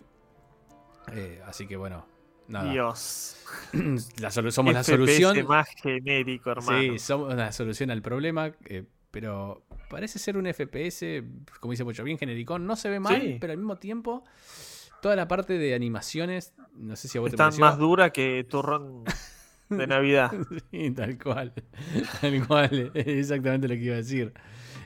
[1.12, 2.07] Eh, así que bueno,
[2.49, 2.70] nada.
[2.70, 3.37] Dios.
[4.20, 5.46] La somos la solución.
[5.46, 6.79] más genérico, hermano.
[6.81, 11.22] Sí, somos la solución al problema, eh, pero parece ser un FPS,
[11.61, 12.66] como dice mucho, bien genericón.
[12.66, 13.38] No se ve mal, Sí.
[13.40, 14.25] pero al mismo tiempo,
[15.01, 17.64] toda la parte de animaciones, no sé si a vos te Están pareció.
[17.64, 19.05] más dura que turrón
[19.68, 20.33] de Navidad.
[20.70, 21.52] Sí, tal cual.
[22.20, 24.33] Tal cual, es exactamente lo que iba a decir.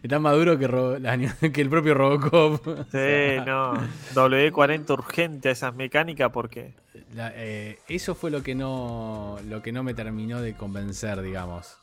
[0.02, 0.96] Está más duro que, Ro-
[1.42, 2.66] el propio Robocop.
[2.66, 3.74] O Sí, sea, no.
[4.14, 6.74] W40 urgente a esas mecánicas porque.
[7.14, 11.76] la- eh, eso fue lo que no lo que no me terminó de convencer, digamos.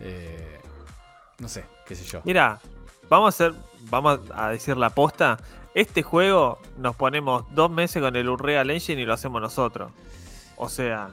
[0.00, 0.58] Eh,
[1.40, 2.20] no sé, qué sé yo.
[2.24, 2.60] Mira,
[3.08, 3.58] vamos a hacer,
[3.90, 5.38] vamos a decir la posta.
[5.74, 9.90] Este juego nos ponemos dos meses con el Unreal Engine y lo hacemos nosotros.
[10.56, 11.08] O sea,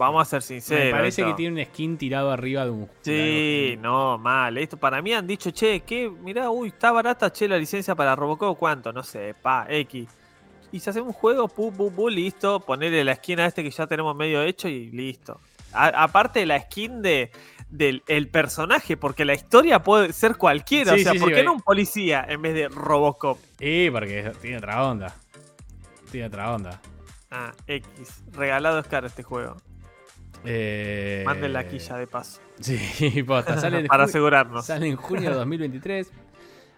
[0.00, 0.84] vamos a ser sinceros.
[0.86, 1.30] Me parece esto.
[1.32, 4.56] que tiene un skin tirado arriba de un Sí, no, mal.
[4.56, 8.16] Esto para mí han dicho, che, que mirá, uy, está barata, che, la licencia para
[8.16, 8.92] Robocop, ¿cuánto?
[8.92, 10.08] No sé, pa, X.
[10.72, 13.70] Y si hacemos un juego, pu, pu, pu, listo, ponerle la skin a este que
[13.70, 15.38] ya tenemos medio hecho y listo.
[15.72, 17.30] A- aparte de la skin de,
[17.68, 20.94] del el personaje, porque la historia puede ser cualquiera.
[20.94, 23.38] Sí, o sea, sí, ¿por sí, qué no un policía en vez de Robocop?
[23.58, 25.14] Sí, porque tiene otra onda.
[26.10, 26.80] Tiene otra onda.
[27.30, 28.24] Ah, X.
[28.32, 29.56] Regalado es caro este juego.
[30.44, 32.40] Eh, Manden la quilla de paso.
[32.60, 33.58] Sí, posta.
[33.60, 34.64] Sale, para asegurarnos.
[34.66, 36.10] sale en junio de 2023.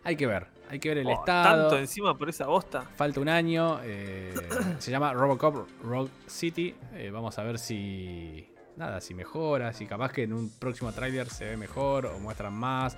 [0.04, 0.46] Hay que ver.
[0.68, 1.62] Hay que ver el Oh, estado.
[1.68, 2.82] Tanto encima por esa bosta.
[2.96, 3.78] Falta un año.
[3.84, 4.34] eh,
[4.78, 6.74] se llama Robocop Rogue City.
[6.94, 8.48] Eh, vamos a ver si.
[8.76, 9.72] Nada, si mejora.
[9.74, 12.96] Si capaz que en un próximo tráiler se ve mejor o muestran más.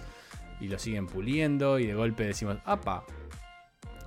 [0.60, 1.78] Y lo siguen puliendo.
[1.80, 3.04] Y de golpe decimos, ¡apa!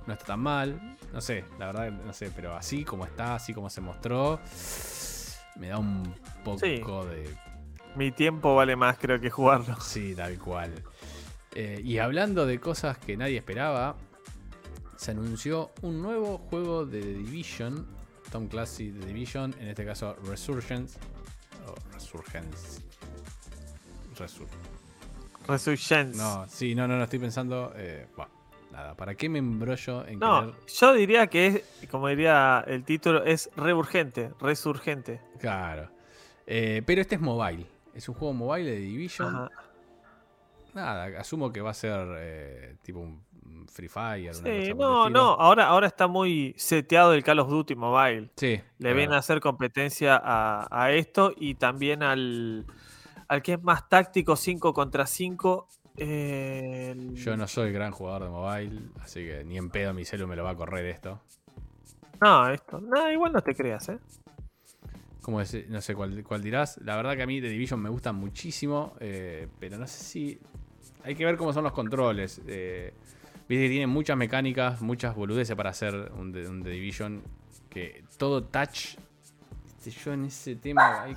[0.06, 0.96] No está tan mal.
[1.12, 2.32] No sé, la verdad, no sé.
[2.34, 4.40] Pero así como está, así como se mostró.
[5.58, 6.80] Me da un poco Sí.
[6.80, 7.34] de
[7.96, 9.76] Mi tiempo vale más, creo, que jugarlo.
[9.80, 10.72] Sí, tal cual.
[11.54, 13.96] Eh, y hablando de cosas que nadie esperaba,
[14.96, 17.86] se anunció un nuevo juego de The Division,
[18.30, 20.98] Tom Clancy The Division, en este caso Resurgence.
[21.66, 22.82] O Resurgence.
[24.18, 24.46] Resur
[25.46, 26.16] Resurgence.
[26.18, 27.72] no, sí, no, no, no, estoy pensando.
[27.76, 28.30] eh, bueno,
[28.72, 32.84] nada, ¿para qué me embrollo en No, querer- yo diría que es, como diría el
[32.84, 35.20] título, es reurgente, resurgente.
[35.38, 35.90] Claro.
[36.46, 37.66] Eh, pero este es mobile.
[37.94, 39.34] Es un juego mobile de Division.
[39.34, 39.50] Ajá.
[40.74, 43.26] nada, asumo que va a ser eh, tipo un
[43.68, 44.30] Free Fire.
[44.30, 48.30] una Sí, cosa no, no, ahora, ahora está muy seteado el Call of Duty Mobile.
[48.36, 48.60] Sí.
[48.78, 52.66] Le viene a hacer competencia a, a esto y también al,
[53.28, 55.68] al que es más táctico 5 contra 5.
[55.98, 60.26] El- Yo no soy gran jugador de mobile, así que ni en pedo mi celu
[60.26, 61.20] me lo va a correr esto.
[62.20, 62.80] No, esto.
[62.80, 63.98] No, igual no te creas, ¿eh?
[65.22, 66.78] Como ese- no sé cuál, cuál dirás.
[66.84, 70.40] La verdad que a mí The Division me gusta muchísimo, eh, pero no sé si.
[71.04, 72.40] Hay que ver cómo son los controles.
[72.46, 72.92] eh,
[73.48, 77.22] Viste que tiene muchas mecánicas, muchas boludeces para hacer un, The- un The Division.
[77.70, 78.96] Que todo touch.
[80.04, 81.02] Yo en ese tema.
[81.04, 81.14] hay-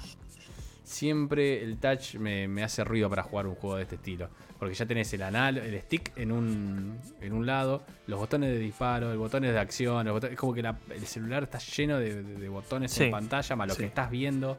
[0.91, 4.29] siempre el touch me, me hace ruido para jugar un juego de este estilo.
[4.59, 8.59] Porque ya tenés el anal, el stick en un, en un lado, los botones de
[8.59, 11.97] disparo, el botones de acción, los botones- es como que la- el celular está lleno
[11.97, 13.79] de, de- de botones Sí, en pantalla, más lo sí.
[13.79, 14.57] que estás viendo.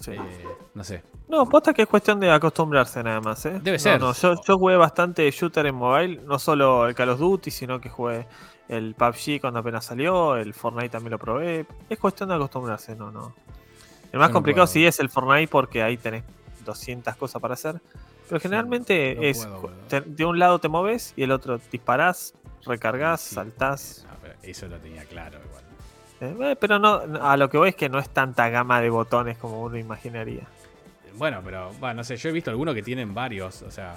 [0.00, 0.10] Sí.
[0.12, 0.18] eh,
[0.74, 1.02] no sé.
[1.28, 3.60] No, posta que es cuestión de acostumbrarse nada más, ¿eh?
[3.62, 4.00] Debe No, ser.
[4.00, 7.80] no, yo, yo jugué bastante shooter en mobile, no solo el Call of Duty, sino
[7.80, 8.26] que jugué
[8.68, 11.66] el PUBG cuando apenas salió, el Fortnite también lo probé.
[11.88, 13.34] Es cuestión de acostumbrarse, no, no.
[14.12, 14.72] El más no complicado puedo.
[14.72, 16.24] sí es el Fortnite porque ahí tenés
[16.64, 17.80] 200 cosas para hacer.
[18.28, 19.76] Pero generalmente no es puedo, boludo.
[19.88, 24.04] te- de un lado te moves y el otro disparás, recargas, Sí, saltás.
[24.04, 25.62] eh, pero eso lo tenía claro igual.
[26.48, 28.90] Eh, eh, pero no, a lo que voy es que no es tanta gama de
[28.90, 30.42] botones como uno imaginaría.
[31.14, 33.96] Bueno, pero bueno, no sé, yo he visto algunos que tienen varios, o sea,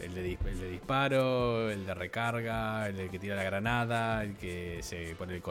[0.00, 4.36] el de, dis- el de disparo, el de recarga, el que tira la granada, el
[4.36, 5.42] que se pone el,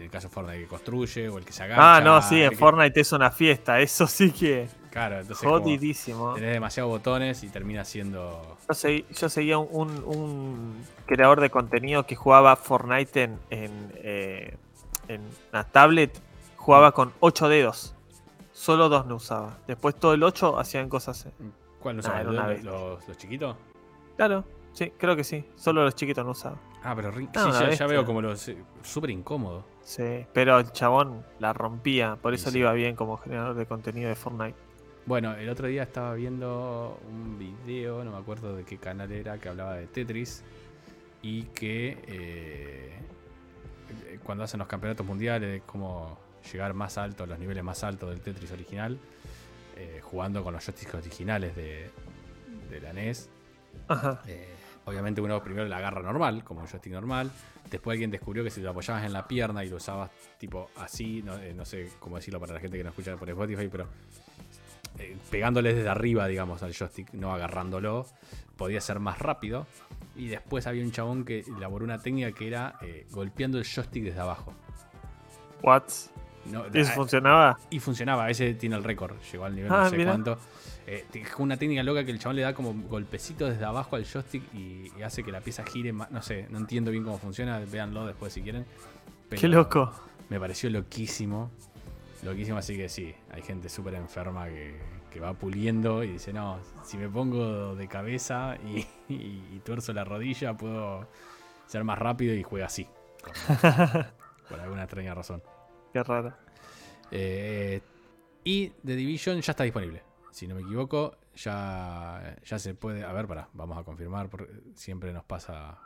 [0.00, 1.96] el caso Fortnite que construye o el que se agacha.
[1.96, 6.34] Ah, no, sí, que- Fortnite es una fiesta, eso sí que Claro, entonces jodidísimo.
[6.34, 12.16] tenés demasiados botones y termina siendo Yo, yo seguía un, un- creador de contenido que
[12.16, 14.56] jugaba Fortnite en, en, eh,
[15.08, 16.18] en una tablet,
[16.56, 17.94] jugaba con 8 dedos.
[18.52, 19.58] Solo dos no usaba.
[19.66, 21.26] Después todo el 8 hacían cosas.
[21.26, 21.30] eh.
[21.78, 23.54] ¿Cuál no Nah, los, los- los chiquitos?
[24.16, 25.44] Claro, sí, creo que sí.
[25.56, 26.58] Solo los chiquitos no usaban.
[26.82, 29.64] Ah, pero Ah, sí, ya, veo como los eh, súper incómodo.
[29.82, 32.16] Sí, pero el chabón la rompía.
[32.16, 32.54] Por eso sí.
[32.54, 34.56] le iba bien como generador de contenido de Fortnite.
[35.06, 39.38] Bueno, el otro día estaba viendo un video, no me acuerdo de qué canal era,
[39.38, 40.42] que hablaba de Tetris
[41.22, 42.92] y que eh,
[44.06, 46.18] eh, cuando hacen los campeonatos mundiales, como
[46.52, 48.98] llegar más alto, a los niveles más altos del Tetris original,
[49.76, 51.90] eh, jugando con los joysticks originales de,
[52.70, 53.28] de la NES.
[53.88, 54.20] Ajá.
[54.26, 57.30] Eh, obviamente uno primero la agarra normal, como un joystick normal.
[57.70, 61.22] Después alguien descubrió que si lo apoyabas en la pierna y lo usabas tipo así,
[61.22, 63.88] no, eh, no sé cómo decirlo para la gente que no escucha por Spotify, pero
[64.98, 68.06] eh, pegándole desde arriba, digamos, al joystick, no agarrándolo,
[68.56, 69.66] podía ser más rápido.
[70.14, 74.04] Y después había un chabón que elaboró una técnica que era eh, golpeando el joystick
[74.04, 74.54] desde abajo.
[75.62, 75.82] What?
[76.46, 77.58] No, ¿Y eso funcionaba?
[77.70, 80.12] y funcionaba, ese tiene el récord, llegó al nivel Ah, no sé mira.
[80.12, 80.38] cuánto.
[80.88, 81.04] Eh,
[81.38, 84.92] una técnica loca que el chabón le da como golpecitos desde abajo al joystick y,
[84.96, 86.10] y hace que la pieza gire más.
[86.12, 88.64] No sé, no entiendo bien cómo funciona, véanlo después si quieren.
[89.30, 89.92] Qué loco.
[90.28, 91.50] Me pareció loquísimo.
[92.22, 94.76] Loquísimo, así que sí, hay gente súper enferma que,
[95.12, 99.92] que va puliendo y dice, no, si me pongo de cabeza y, y- y tuerzo
[99.92, 101.06] la rodilla, puedo
[101.66, 102.86] ser más rápido y juega así.
[103.22, 103.32] Por,
[104.48, 105.42] por alguna extraña razón.
[105.92, 106.32] Qué raro.
[107.10, 107.80] Eh,
[108.44, 110.02] y The Division ya está disponible.
[110.36, 113.04] Si no me equivoco, ya, ya se puede.
[113.04, 115.78] A ver, para, vamos a confirmar, porque siempre nos pasa.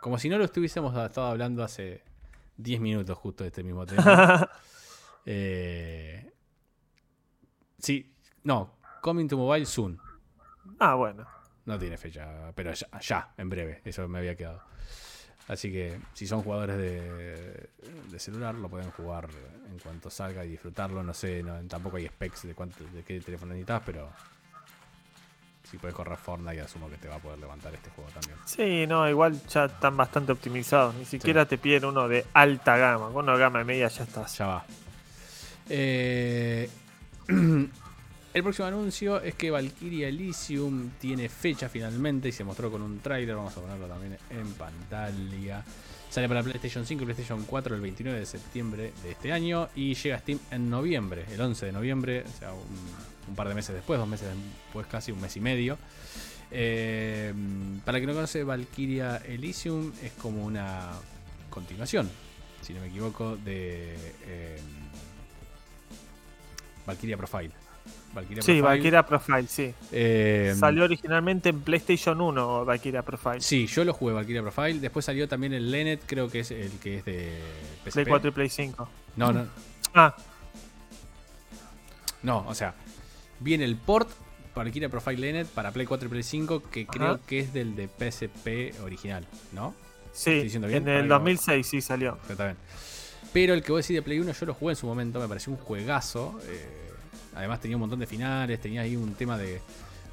[0.00, 2.02] Como si no lo estuviésemos estado hablando hace
[2.56, 4.50] 10 minutos justo de este mismo tema.
[5.26, 6.32] Eh,
[7.78, 8.10] sí,
[8.42, 10.00] no, Coming to Mobile soon.
[10.80, 11.26] ah, bueno.
[11.66, 14.62] No tiene fecha, pero ya, ya, en breve, eso me había quedado.
[15.50, 17.68] Así que si son jugadores de,
[18.08, 19.28] de celular, lo pueden jugar
[19.68, 21.02] en cuanto salga y disfrutarlo.
[21.02, 24.08] No sé, no- tampoco hay specs de, cuánto, de qué teléfono necesitas, pero
[25.68, 28.36] si puedes correr Fortnite, asumo que te va a poder levantar este juego también.
[28.44, 30.94] Sí, no, igual ya están bastante optimizados.
[30.94, 33.10] Ni siquiera te piden uno de alta gama.
[33.10, 34.38] Con una gama media ya estás.
[34.38, 34.64] Ya va.
[35.68, 36.70] Eh,
[38.32, 43.00] el próximo anuncio es que Valkyria Elysium tiene fecha finalmente y se mostró con un
[43.00, 43.34] tráiler.
[43.34, 45.64] Vamos a ponerlo también en pantalla.
[46.08, 49.94] Sale para PlayStation 5 y PlayStation 4 el 29 de septiembre de este año y
[49.94, 53.74] llega a Steam en noviembre, el 11 de noviembre, o sea, un, par de meses
[53.74, 55.78] después, dos meses después, casi un mes y medio.
[56.52, 57.32] Eh,
[57.84, 60.90] para el que no conoce, Valkyria Elysium es como una
[61.48, 62.10] continuación,
[62.60, 63.94] si no me equivoco, de
[64.26, 64.58] eh,
[66.86, 67.69] Valkyria Profile.
[68.14, 69.74] Valkyria Sí, Profile, Valkyria Profile, sí.
[69.92, 73.40] eh, Salió originalmente en PlayStation 1 Valkyria Profile.
[73.40, 74.80] Sí, yo lo jugué Valkyria Profile.
[74.80, 77.38] Después salió también el Lenet, creo que es el que es de
[77.84, 77.92] PSP.
[77.92, 78.88] Play 4 y Play 5.
[79.16, 79.46] No, no,
[79.94, 80.14] Ah,
[82.22, 82.74] no, o sea,
[83.40, 84.08] viene el port
[84.54, 87.88] Valkyria Profile Lenet para Play 4 y Play 5, que creo que es del de
[87.88, 89.74] PSP original, ¿no?
[90.12, 90.64] Sí, bien?
[90.64, 91.18] en el Ahí va.
[91.18, 92.18] 2006 sí salió.
[92.36, 92.56] Bien.
[93.32, 95.28] Pero el que vos decís de Play 1, yo lo jugué en su momento, me
[95.28, 96.38] pareció un juegazo.
[96.48, 96.89] eh,
[97.40, 99.60] además tenía un montón de finales, tenía ahí un tema de,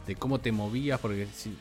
[0.05, 1.55] de cómo te movías, porque sí,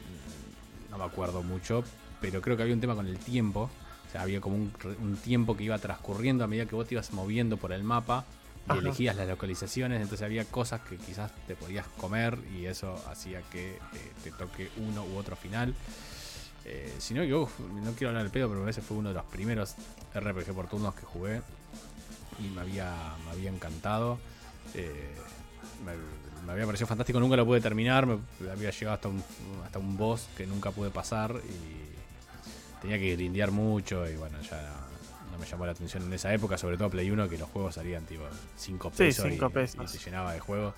[0.90, 1.84] no me acuerdo mucho,
[2.20, 3.70] pero creo que había un tema con el tiempo.
[4.08, 6.94] O sea, había como un, un tiempo que iba transcurriendo a medida que vos te
[6.94, 8.24] ibas moviendo por el mapa
[8.68, 8.80] y Ajá.
[8.80, 13.74] elegías las localizaciones, entonces había cosas que quizás te podías comer y eso hacía que
[13.74, 13.78] eh,
[14.24, 15.74] te toque uno u otro final.
[16.64, 17.48] Eh, si no, yo
[17.84, 19.74] no quiero hablar del pedo, pero ese fue uno de los primeros
[20.14, 21.42] RPG por turnos que jugué
[22.40, 22.92] y me había,
[23.24, 24.18] me había encantado.
[24.74, 25.14] Eh,
[25.84, 25.92] me,
[26.46, 28.18] me había parecido fantástico, nunca lo pude terminar, me
[28.50, 29.22] había llegado hasta un,
[29.64, 34.74] hasta un boss que nunca pude pasar y tenía que grindear mucho y bueno, ya
[35.32, 37.74] no me llamó la atención en esa época, sobre todo Play 1, que los juegos
[37.74, 38.24] salían tipo
[38.56, 39.84] 5 Sí, pesos, cinco y, pesos.
[39.84, 40.74] y se llenaba de juegos.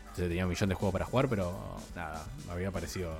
[0.00, 3.12] Entonces tenía un millón de juegos para jugar, pero nada, me había parecido.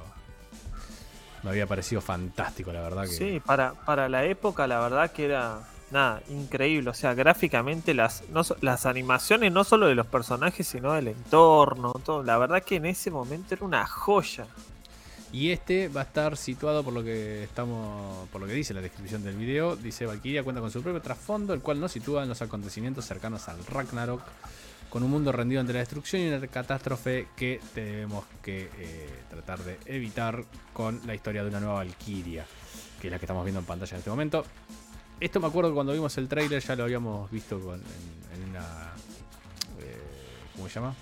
[1.42, 3.08] Me había parecido fantástico, la verdad que.
[3.10, 5.58] Sí, para, para la época la verdad que era
[5.95, 6.90] nada, increíble.
[6.90, 8.24] O sea, gráficamente las,
[8.61, 12.22] las animaciones no solo de los personajes, sino del entorno, todo.
[12.22, 14.47] La verdad que en ese momento era una joya.
[15.32, 18.80] Y este va a estar situado por lo que estamos, por lo que dice la
[18.80, 19.74] descripción del video.
[19.74, 23.49] Dice Valkyria cuenta con su propio trasfondo, el cual nos sitúa en los acontecimientos cercanos
[23.49, 24.22] al Ragnarok,
[24.90, 29.59] con un mundo rendido ante la destrucción y una catástrofe que tenemos que eh, tratar
[29.64, 32.47] de evitar con la historia de una nueva Valkyria,
[33.01, 34.45] que es la que estamos viendo en pantalla en este momento.
[35.24, 38.50] Esto me acuerdo que cuando vimos el trailer ya lo habíamos visto con- en, en
[38.50, 38.92] una.
[39.80, 39.98] eh,
[40.54, 40.94] ¿Cómo se llama?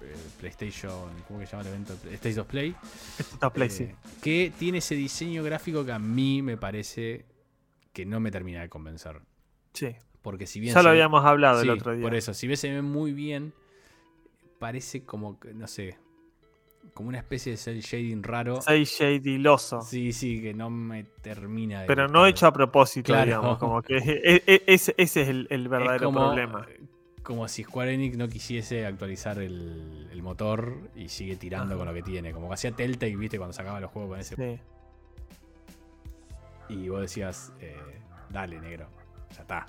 [0.00, 1.10] Eh, PlayStation.
[1.28, 1.94] ¿Cómo que se llama el evento?
[2.10, 2.74] State of Play.
[3.18, 3.88] Esto está Play, Eh, sí.
[4.20, 7.24] Que tiene ese diseño gráfico que a mí me parece
[7.92, 9.20] que no me termina de convencer.
[9.74, 9.94] Sí.
[10.22, 10.74] Porque si bien.
[10.74, 12.02] Ya lo se habíamos hablado el otro día.
[12.02, 13.52] Por eso, si ves se ve muy bien,
[14.58, 15.98] parece como, que, no sé,
[16.94, 18.60] como una especie de cel shading raro.
[18.60, 19.80] 6 shadiloso.
[19.82, 21.86] Sí, sí, que no me termina de.
[21.86, 23.24] Pero no hecho a propósito, Claro.
[23.26, 23.58] digamos.
[23.58, 26.66] Como que e- e- ese, es el, el verdadero Es como, problema.
[27.22, 31.94] Como si Square Enix no quisiese actualizar el, el motor y sigue tirando con lo
[31.94, 32.32] que tiene.
[32.32, 34.34] Como que hacía Telltale, viste, cuando sacaba los juegos con ese.
[34.36, 34.60] Sí.
[36.68, 37.76] Y vos decías, eh,
[38.30, 38.88] dale, negro,
[39.34, 39.66] ya está.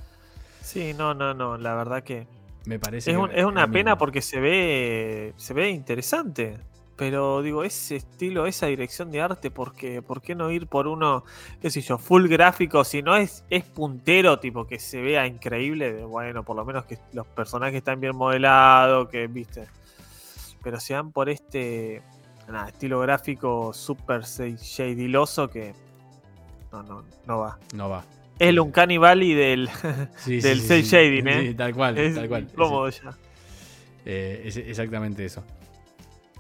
[0.61, 1.57] Sí, no, no, no.
[1.57, 2.27] La verdad que
[2.65, 3.97] Me parece es, que un- es una pena mismo.
[3.99, 6.57] porque se ve se ve interesante.
[6.95, 10.87] Pero digo, ese estilo, esa dirección de arte, ¿por qué, ¿por qué no ir por
[10.87, 11.23] uno,
[11.59, 12.83] qué sé yo, full gráfico?
[12.83, 16.85] Si no es, es puntero, tipo que se vea increíble, de- bueno, por lo menos
[16.85, 19.65] que los personajes están bien modelados, que viste.
[20.63, 22.03] Pero se van por este
[22.47, 25.73] nada, estilo gráfico super shadyloso que
[26.71, 27.57] no, no, no va.
[27.73, 28.03] No va.
[28.37, 29.69] Es el Uncanny Valley del,
[30.17, 31.41] Sí, Del cel shading, ¿eh?
[31.49, 32.43] Sí, tal cual, es tal cual.
[32.51, 33.15] incómodo ya.
[34.05, 35.43] Eh, es exactamente eso.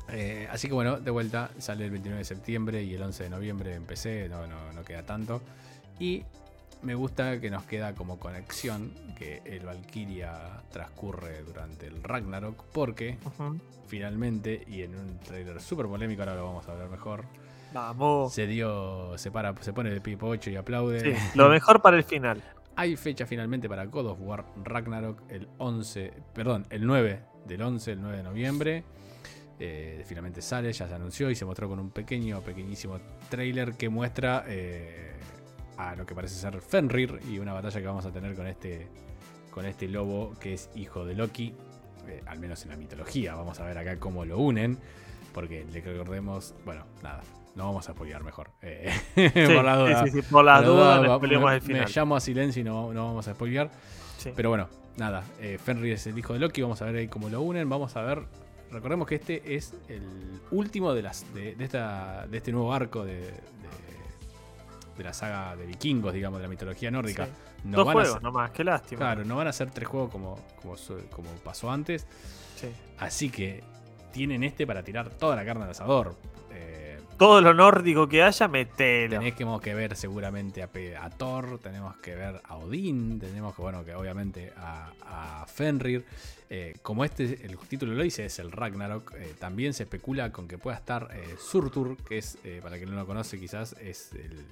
[0.09, 3.29] Eh, así que bueno, de vuelta, sale el 29 de septiembre y el 11 de
[3.29, 5.41] noviembre en PC, no, no, no queda tanto.
[5.99, 6.23] Y
[6.83, 13.17] me gusta que nos queda como conexión que el Valkyria transcurre durante el Ragnarok, porque
[13.87, 17.25] finalmente, y en un trailer súper polémico, ahora lo vamos a ver mejor,
[17.73, 18.33] Vamos.
[18.33, 21.15] se dio, se para, se pone de pipo 8 y aplaude.
[21.15, 22.43] Sí, lo mejor para el final.
[22.75, 27.91] Hay fecha finalmente para God of War Ragnarok el 11, perdón, el 9 del 11,
[27.91, 28.83] el 9 de noviembre.
[29.59, 32.99] Eh, finalmente sale, ya se anunció y se mostró con un pequeño, pequeñísimo
[33.29, 35.13] trailer que muestra eh,
[35.77, 38.87] a lo que parece ser Fenrir y una batalla que vamos a tener con este,
[39.51, 41.53] con este lobo que es hijo de Loki,
[42.07, 43.35] eh, al menos en la mitología.
[43.35, 44.77] Vamos a ver acá cómo lo unen,
[45.33, 47.21] porque le recordemos, bueno, nada,
[47.55, 48.49] no vamos a apoyar mejor.
[49.15, 50.03] Sí, por la duda.
[50.05, 51.81] sí, sí, por la duda, va- me, el final.
[51.83, 53.69] me llamo a silencio y no, no vamos a spoilear.
[54.35, 55.23] Pero bueno, nada.
[55.39, 56.61] eh, Fenrir es el hijo de Loki.
[56.61, 57.69] Vamos a ver ahí cómo lo unen.
[57.69, 58.23] Vamos a ver.
[58.73, 60.03] Recordemos que este es el
[60.51, 63.29] último de las de, de esta, de este nuevo arco de, de,
[64.97, 67.25] de la saga de vikingos, digamos, de la mitología nórdica.
[67.25, 67.31] Sí.
[67.65, 68.99] No Dos van a juegos ser- nomás, qué lástima.
[68.99, 70.75] claro, no van a ser tres juegos como, como,
[71.11, 72.05] como pasó antes.
[72.55, 72.67] Sí.
[72.99, 73.63] Así que
[74.11, 76.15] tienen este para tirar toda la carne al asador.
[77.17, 79.19] Todo lo nórdico que haya, metelo.
[79.19, 83.93] Tenemos que ver seguramente a, Thor, tenemos que ver a Odín, tenemos que, bueno, que
[83.95, 84.91] obviamente a,
[85.41, 86.05] a Fenrir.
[86.49, 90.47] Eh, como este, el título lo dice, es el Ragnarok, eh, también se especula con
[90.47, 94.11] que pueda estar eh, Surtur, que es, eh, para quien no lo conoce quizás, es
[94.13, 94.45] el,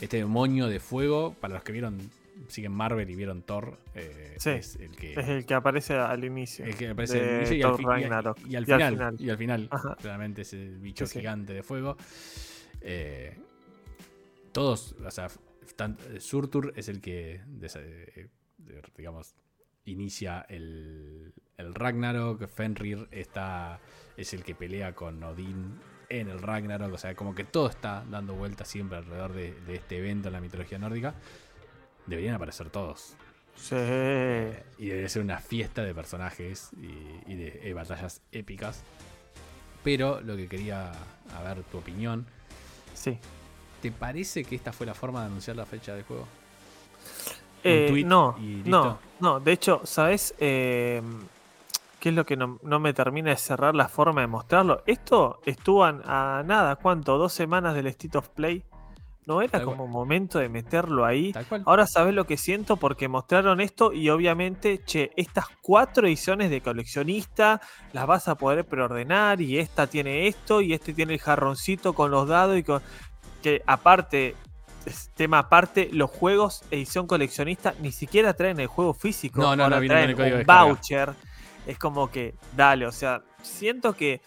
[0.00, 2.10] este demonio de fuego, para los que vieron,
[2.48, 5.12] siguen Marvel y vieron Thor, eh, Sí, es el que...
[5.14, 6.64] Es el que aparece al inicio.
[6.64, 8.38] El que aparece al inicio y al, y al- Ragnarok.
[8.48, 9.96] y al final, y al final, Ajá.
[10.00, 10.42] claramente
[10.80, 11.18] bicho Sí, sí.
[11.20, 11.96] gigante de fuego.
[12.80, 13.36] Eh,
[14.52, 15.28] todos, o sea,
[16.18, 18.28] Surtur es el que, eh,
[18.96, 19.34] digamos,
[19.84, 22.46] inicia el, el Ragnarok.
[22.48, 23.80] Fenrir está,
[24.16, 25.78] es el que pelea con Odín
[26.08, 26.92] en el Ragnarok.
[26.92, 30.32] O sea, como que todo está dando vueltas siempre alrededor de, de este evento en
[30.34, 31.14] la mitología nórdica.
[32.08, 33.14] Deberían aparecer todos.
[33.54, 33.76] Sí.
[34.78, 38.82] Y debe ser una fiesta de personajes y, y de eh, batallas épicas.
[39.84, 40.92] Pero lo que quería
[41.36, 42.26] a ver tu opinión.
[42.94, 43.18] Sí.
[43.82, 46.26] ¿Te parece que esta fue la forma de anunciar la fecha del juego?
[47.62, 49.40] Eh, no, no, no.
[49.40, 51.02] De hecho, ¿sabes eh,
[52.00, 54.82] qué es lo que no, no me termina de cerrar la forma de mostrarlo?
[54.86, 57.18] Esto estuvo a, a nada, ¿cuánto?
[57.18, 58.64] ¿Dos semanas del State of Play?
[59.28, 59.90] ¿No era Tal como cual.
[59.90, 61.32] momento de meterlo ahí?
[61.34, 61.62] Tal cual.
[61.66, 66.62] Ahora sabes lo que siento porque mostraron esto y obviamente, che, estas cuatro ediciones de
[66.62, 67.60] coleccionista
[67.92, 72.10] las vas a poder preordenar y esta tiene esto y este tiene el jarroncito con
[72.10, 72.80] los dados y con...
[73.42, 74.34] Que aparte,
[75.14, 79.42] tema aparte, los juegos edición coleccionista ni siquiera traen el juego físico.
[79.42, 81.12] No, no, ahora no, viene con traen un voucher.
[81.66, 84.22] Es como que, dale, o sea, siento que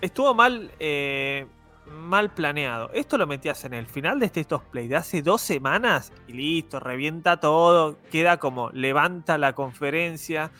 [0.00, 0.70] estuvo mal...
[0.78, 1.48] eh,
[1.86, 2.90] mal planeado.
[2.92, 6.32] Esto lo metías en el final de este of Play de hace dos semanas y
[6.32, 10.50] listo, revienta todo, queda como levanta la conferencia,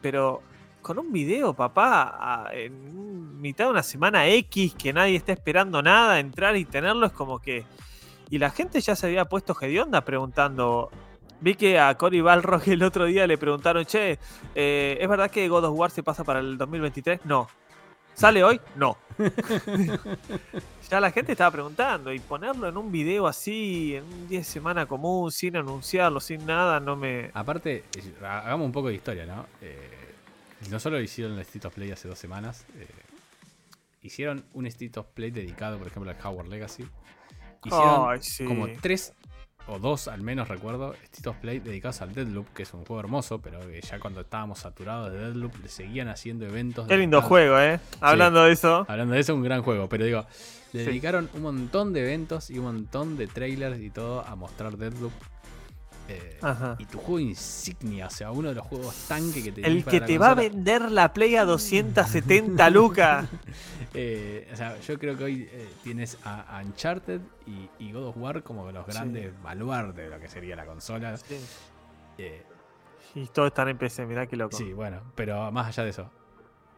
[0.00, 0.42] pero
[0.82, 6.18] con un video, papá, en mitad de una semana X que nadie está esperando nada,
[6.18, 7.64] entrar y tenerlo es como que...
[8.30, 10.90] Y la gente ya se había puesto hedionda preguntando...
[11.42, 14.18] Vi que a Cory Balrog el otro día le preguntaron, che,
[14.54, 17.24] eh, ¿es verdad que God of War se pasa para el 2023?
[17.24, 17.48] No.
[18.14, 18.60] ¿Sale hoy?
[18.76, 18.98] No.
[20.90, 24.44] ya la gente estaba preguntando y ponerlo en un video así, en un día de
[24.44, 27.30] semana común, sin anunciarlo, sin nada, no me...
[27.34, 27.84] Aparte,
[28.22, 29.46] hagamos un poco de historia, ¿no?
[29.62, 30.14] Eh,
[30.70, 32.86] no solo lo hicieron el State of Play hace dos semanas, eh,
[34.02, 36.86] hicieron un State of Play dedicado, por ejemplo, al Howard Legacy.
[37.64, 38.44] Hicieron sí.
[38.44, 39.12] como tres
[39.66, 43.00] o dos, al menos recuerdo, State of Play dedicados al Deadloop, que es un juego
[43.00, 46.86] hermoso, pero que ya cuando estábamos saturados de Deadloop, le seguían haciendo eventos.
[46.88, 47.78] Qué lindo juego, ¿eh?
[48.00, 48.84] Hablando de eso.
[48.88, 50.26] Hablando de eso, un gran juego, pero digo,
[50.72, 50.86] le Sí.
[50.86, 55.12] dedicaron un montón de eventos y un montón de trailers y todo a mostrar Deadloop.
[56.12, 56.38] Eh,
[56.78, 60.00] y tu juego insignia, o sea, uno de los juegos tanque que te El que
[60.00, 63.28] te va a vender la Play a 270 lucas.
[63.94, 68.08] Eh, o sea, yo creo que hoy eh, tienes a, a Uncharted y, y God
[68.08, 71.16] of War como los grandes baluartes de lo que sería la consola.
[71.16, 71.36] Sí.
[73.14, 74.56] Y todos están en PC, mirá qué loco.
[74.56, 76.10] sí, bueno, pero más allá de eso.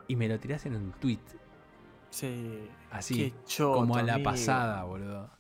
[0.09, 1.19] Y me lo tirás en un tweet,
[2.11, 2.69] Sí.
[2.91, 4.31] así, Qué choto, como a la amigo.
[4.31, 5.31] pasada, boludo.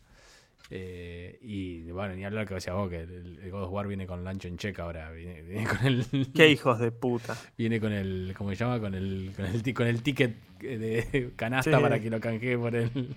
[0.71, 4.07] Eh, y bueno, ni hablar que decía vos, que el, el God of War viene
[4.07, 5.11] con Lancho en check ahora.
[5.11, 6.07] Viene, viene con el.
[6.35, 7.37] Qué hijos de puta.
[7.59, 8.33] Viene con el.
[8.37, 8.81] ¿Cómo se llama?
[8.81, 11.83] Con el, con el, ti- con el ticket de canasta Sí.
[11.83, 13.15] para que lo canjee por el.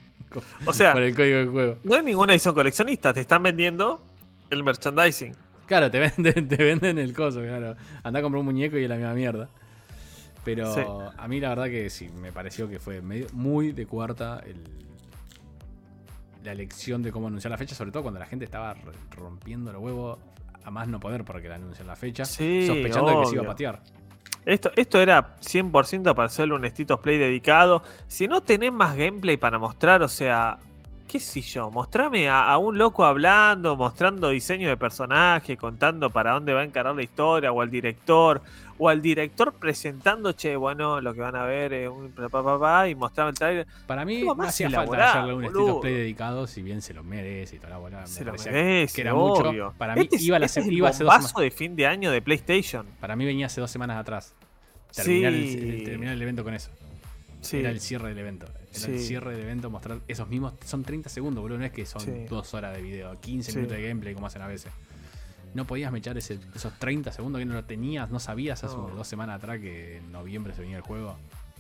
[0.66, 1.78] O sea, por el código del juego.
[1.84, 4.04] no hay ninguna edición coleccionista, te están vendiendo
[4.50, 5.34] el merchandising.
[5.66, 7.76] Claro, te venden, te venden el coso, claro.
[8.04, 9.50] Anda a comprar un muñeco y es la misma mierda.
[10.44, 10.82] Pero Sí.
[11.18, 14.58] a mí la verdad que sí, me pareció que fue medio- muy de cuarta el,
[16.46, 18.76] la elección de cómo anunciar la fecha, sobre todo cuando la gente estaba
[19.12, 20.20] rompiendo los huevos
[20.64, 23.44] a más no poder porque la anuncian la fecha, Sí, sospechando de que se iba
[23.44, 23.82] a patear.
[24.46, 27.82] Esto, esto era 100% para hacerle un State of Play dedicado.
[28.08, 30.60] Si no tenés más gameplay para mostrar, o sea,
[31.08, 36.32] qué sé yo, mostrame a, a un loco hablando, mostrando diseño de personaje, contando para
[36.32, 38.42] dónde va a encarar la historia, o al director,
[38.78, 42.44] o al director presentando, che, bueno, lo que van a ver es un pa, pa,
[42.44, 43.68] pa, pa, y mostrame el trailer.
[43.88, 45.76] Para mí no más hacía falta hacerle un boludo.
[45.78, 48.02] of Play dedicado, si bien se lo merece y toda la bola.
[48.02, 49.54] me Se lo merece, que era obvio.
[49.54, 49.74] mucho.
[49.78, 51.44] Para mí Este es- iba, la este es el iba hace dos bombazo semanas.
[51.54, 52.86] de fin de año de PlayStation.
[53.00, 54.34] Para mí venía hace dos semanas atrás.
[54.94, 55.58] Terminar, el- Sí.
[55.58, 56.72] el, terminar el evento con eso.
[57.42, 57.58] Sí.
[57.60, 58.48] Era el cierre del evento.
[58.84, 60.54] Era el cierre del evento, mostrar esos mismos.
[60.66, 61.58] Son 30 segundos, boludo.
[61.60, 62.26] No es que son Sí.
[62.30, 63.58] dos horas de video, 15 Sí.
[63.58, 64.72] minutos de gameplay como hacen a veces.
[65.54, 68.88] No podías mechar ese- esos 30 segundos que no lo tenías, no sabías hace No.
[68.90, 71.16] dos semanas atrás que en noviembre se venía el juego.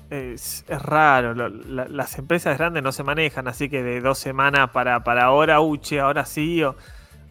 [0.09, 4.19] Es, es raro, lo- la- las empresas grandes no se manejan, así que de dos
[4.19, 6.75] semanas para, para ahora, uche, ahora sí, o-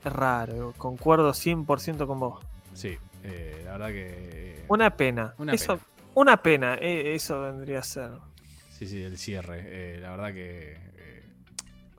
[0.04, 2.44] es raro, concuerdo 100% con vos.
[2.72, 4.64] Sí, eh, la verdad que.
[4.68, 5.86] Una pena, Una eso, pena.
[6.14, 8.10] una pena, eh, eso vendría a ser.
[8.76, 9.60] Sí, sí, el cierre.
[9.64, 10.72] eh, la verdad que.
[10.96, 11.22] eh,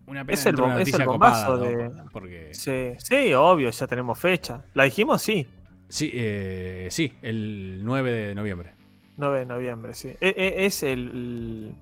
[0.07, 1.77] una pena Es el una es el bombazo copada, ¿no?
[2.03, 2.49] de- Porque.
[2.53, 4.63] Sí, sí, obvio, ya tenemos fecha.
[4.73, 5.21] ¿La dijimos?
[5.21, 5.47] Sí,
[5.87, 8.73] Sí, eh, sí, el 9 de noviembre.
[9.17, 10.09] 9 de noviembre, sí.
[10.19, 11.75] E- e- es el,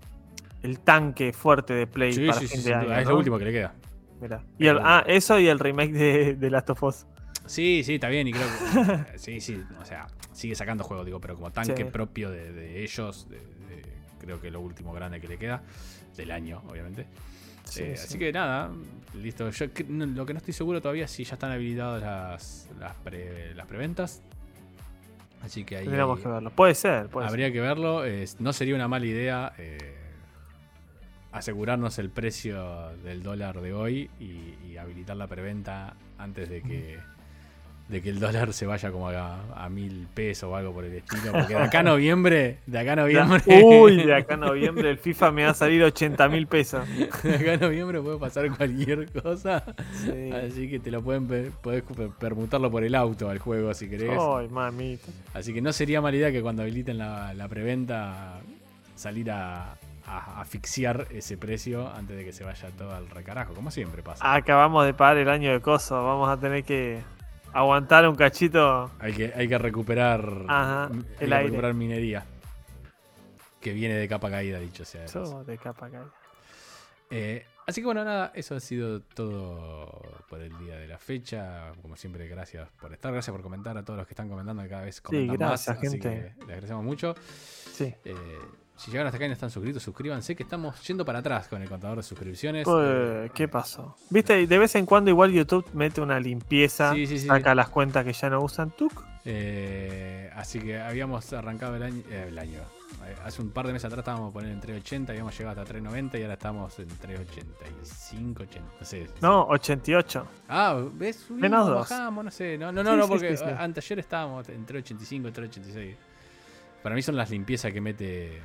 [0.61, 2.93] el tanque fuerte de Play Sí, para sí, fin sí, de año.
[2.93, 3.11] es ¿no?
[3.11, 3.73] lo último que le queda.
[4.21, 4.43] Mirá.
[4.59, 7.05] Y el- ah, eso y el remake de, de Last of Us.
[7.45, 8.27] Sí, sí, está bien.
[8.27, 9.17] Y creo que.
[9.17, 9.61] sí, sí.
[9.81, 13.41] O sea, sigue sacando juegos, digo, pero como tanque propio de, de ellos, de-
[14.23, 15.61] creo que lo último grande que le queda.
[16.17, 17.07] Del año, obviamente.
[17.65, 18.03] Sí, Eh, sí.
[18.07, 18.71] Así que nada,
[19.15, 19.49] listo.
[19.49, 23.53] Yo lo que no estoy seguro todavía es si ya están habilitadas las, las, pre-
[23.55, 24.21] las preventas.
[25.41, 26.49] Así que ahí Tendríamos que verlo.
[26.51, 27.31] Puede ser, puede ser.
[27.31, 28.05] habría que verlo.
[28.05, 29.95] eh, no sería una mala idea eh,
[31.31, 36.99] asegurarnos el precio del dólar de hoy y, y habilitar la preventa antes de que,
[37.89, 40.93] de que el dólar se vaya como a, a mil pesos o algo por el
[40.93, 41.31] estilo.
[41.33, 44.97] Porque de acá a noviembre, de acá a noviembre, Uy, de acá a noviembre el
[44.97, 46.87] FIFA me va a salir 80 mil pesos.
[47.23, 49.63] de acá a noviembre puede pasar cualquier cosa.
[50.05, 50.31] Sí.
[50.31, 51.27] Así que te lo pueden
[51.61, 54.17] podés per- permutarlo por el auto al juego si querés.
[54.19, 55.07] Ay, mamita.
[55.33, 58.39] Así que no sería mala idea que cuando habiliten la, la preventa
[58.95, 59.75] salir a,
[60.07, 64.33] a asfixiar ese precio antes de que se vaya todo al recarajo, como siempre pasa.
[64.33, 65.95] Acabamos de pagar el año de coso.
[66.03, 66.99] Vamos a tener que
[67.53, 68.91] aguantar un cachito.
[68.99, 71.43] Hay, que, hay que recuperar Ajá, hay el que aire.
[71.43, 72.25] recuperar minería.
[73.61, 75.05] Que viene de capa caída, dicho sea.
[75.05, 76.09] Eso de capa caída.
[77.09, 81.71] Eh, así que bueno, nada, eso ha sido todo por el día de la fecha.
[81.81, 84.69] Como siempre, gracias por estar, gracias por comentar a todos los que están comentando, que
[84.69, 85.77] cada vez comentan gracias, más.
[85.77, 86.09] Así gente.
[86.09, 87.13] que les agradecemos mucho.
[87.71, 87.93] Sí.
[88.03, 88.15] Eh,
[88.75, 91.61] si llegaron hasta acá y no están suscritos, suscríbanse que estamos yendo para atrás con
[91.61, 92.65] el contador de suscripciones.
[92.65, 93.95] Pues, Eh, ¿Qué pasó?
[94.09, 97.27] Viste, de vez en cuando igual YouTube mete una limpieza, Sí, sí, sí.
[97.27, 98.71] saca las cuentas que ya no usan.
[98.71, 99.03] Tuc.
[99.25, 102.59] eh, así que habíamos arrancado el año, eh, el año.
[103.25, 106.21] Hace un par de meses atrás estábamos poniendo en 380, habíamos llegado hasta 390 y
[106.21, 109.07] ahora estamos en 385, 80, no sé.
[109.21, 110.27] No, 88.
[110.47, 111.17] Ah, ¿ves?
[111.17, 111.89] Subimos, Menos dos.
[111.89, 112.57] bajamos, no sé.
[112.57, 113.51] No, no, no, Sí, no sí, porque sí, sí.
[113.57, 115.95] anteayer estábamos en 385, 386.
[116.81, 118.41] Para mí son las limpiezas que mete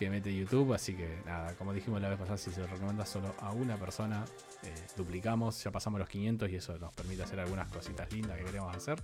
[0.00, 3.04] que mete YouTube, así que nada, como dijimos la vez pasada, si se lo recomienda
[3.06, 4.24] solo a una persona,
[4.64, 8.44] eh, duplicamos, ya pasamos los 500 y eso nos permite hacer algunas cositas lindas que
[8.44, 8.98] queremos hacer.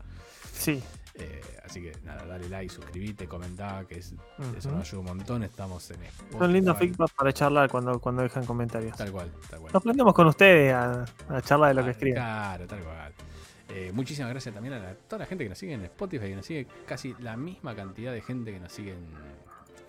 [0.52, 0.82] Sí.
[1.14, 4.14] Eh, así que nada, dale like, suscribite, comentá, que es-
[4.56, 5.42] eso nos ayuda un montón.
[5.44, 5.98] Estamos en
[6.32, 6.94] Son lindos Spotify.
[6.96, 8.96] feedback para charlar cuando, cuando dejan comentarios.
[8.96, 9.72] Tal cual, tal cual.
[9.72, 12.14] Nos prendemos con ustedes a, a charlar de lo que escriben.
[12.14, 13.12] Claro, tal cual.
[13.68, 16.36] Eh, muchísimas gracias también a la- toda la gente que nos sigue en Spotify, que
[16.36, 19.04] nos sigue casi la misma cantidad de gente que nos sigue en,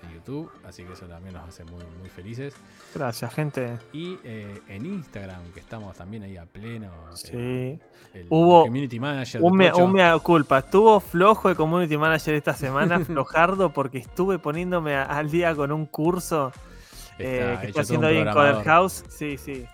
[0.07, 2.53] en YouTube, así que eso también nos hace muy, muy felices.
[2.95, 3.77] Gracias, gente.
[3.93, 6.87] Y eh, en Instagram, que estamos también ahí a pleno.
[6.87, 7.79] eh,
[8.11, 8.17] Sí.
[8.17, 9.41] el Hubo Community Manager.
[9.43, 9.85] Un de mea, Pocho.
[9.85, 10.59] un mea culpa.
[10.59, 15.85] Estuvo flojo el community manager esta semana, flojardo, porque estuve poniéndome al día con un
[15.85, 16.51] curso
[17.17, 18.31] Está eh, que todo haciendo ahí en.
[18.31, 19.03] Coder House.
[19.09, 19.65] Sí, sí.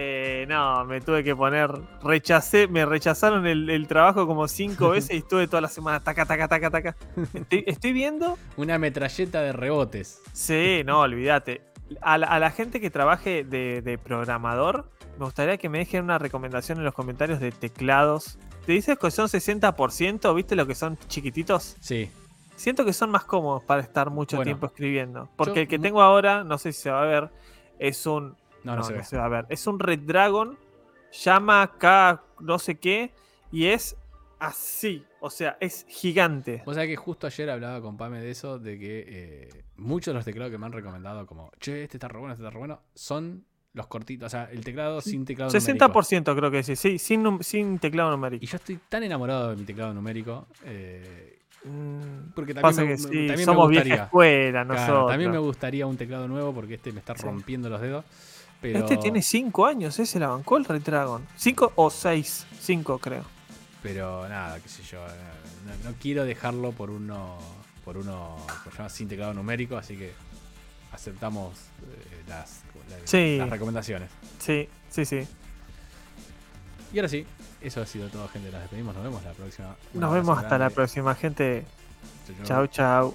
[0.00, 1.72] Eh, no, me tuve que poner.
[2.04, 5.98] Rechacé, me rechazaron el, el trabajo como cinco veces y estuve toda la semana.
[5.98, 6.96] Taca, taca, taca, taca.
[7.34, 8.38] Estoy, estoy viendo.
[8.56, 10.20] Una metralleta de rebotes.
[10.32, 11.62] Sí, no, olvídate.
[12.00, 14.88] A la, a la gente que trabaje de, de programador,
[15.18, 18.38] me gustaría que me dejen una recomendación en los comentarios de teclados.
[18.66, 21.76] Te dices que son 60%, ¿viste lo que son chiquititos?
[21.80, 22.08] Sí.
[22.54, 25.28] Siento que son más cómodos para estar mucho Bueno, tiempo escribiendo.
[25.36, 27.30] Porque yo- el que tengo ahora, no sé si se va a ver,
[27.80, 28.36] es un.
[28.76, 29.20] No, no, se ve.
[29.20, 29.46] va a ver.
[29.48, 30.58] Es un Red Dragon,
[31.24, 33.12] llama K no sé qué,
[33.50, 33.96] y es
[34.38, 35.04] así.
[35.20, 36.62] O sea, es gigante.
[36.64, 40.16] Vos sabés que justo ayer hablaba con Pame de eso, de que eh, muchos de
[40.18, 42.58] los teclados que me han recomendado, como, che, este está re bueno, este está re
[42.58, 44.26] bueno, son los cortitos.
[44.26, 45.86] O sea, el teclado sin teclado numérico.
[46.00, 48.44] 60% creo que sí, sí, sin, sin teclado numérico.
[48.44, 50.46] Y yo estoy tan enamorado de mi teclado numérico.
[50.64, 54.04] eh, Mm, porque también, Pasa me, que me- sí, también me somos vieja gustaría.
[54.04, 55.10] escuela Claro, nosotros.
[55.10, 57.24] también me gustaría un teclado nuevo porque este me está Sí.
[57.24, 58.04] rompiendo los dedos.
[58.60, 61.24] Pero, Este tiene 5 años, ese la bancó el Red Dragon.
[61.36, 63.24] 5 o 6, 5 creo.
[63.82, 64.98] pero nada, qué sé yo.
[65.06, 65.10] eh,
[65.84, 67.38] No, no quiero dejarlo por uno.
[67.84, 68.36] Por uno.
[68.64, 70.12] Por llamar sin teclado numérico, así que
[70.92, 73.36] aceptamos eh, las, las- Sí.
[73.38, 74.10] las recomendaciones.
[74.38, 75.26] Sí, sí, sí.
[76.92, 77.26] Y ahora sí,
[77.60, 78.50] eso ha sido todo, gente.
[78.50, 78.94] Nos despedimos.
[78.94, 79.76] Nos vemos la próxima.
[79.94, 81.64] Nos vemos hasta la próxima, gente.
[82.44, 83.14] Chau, chau.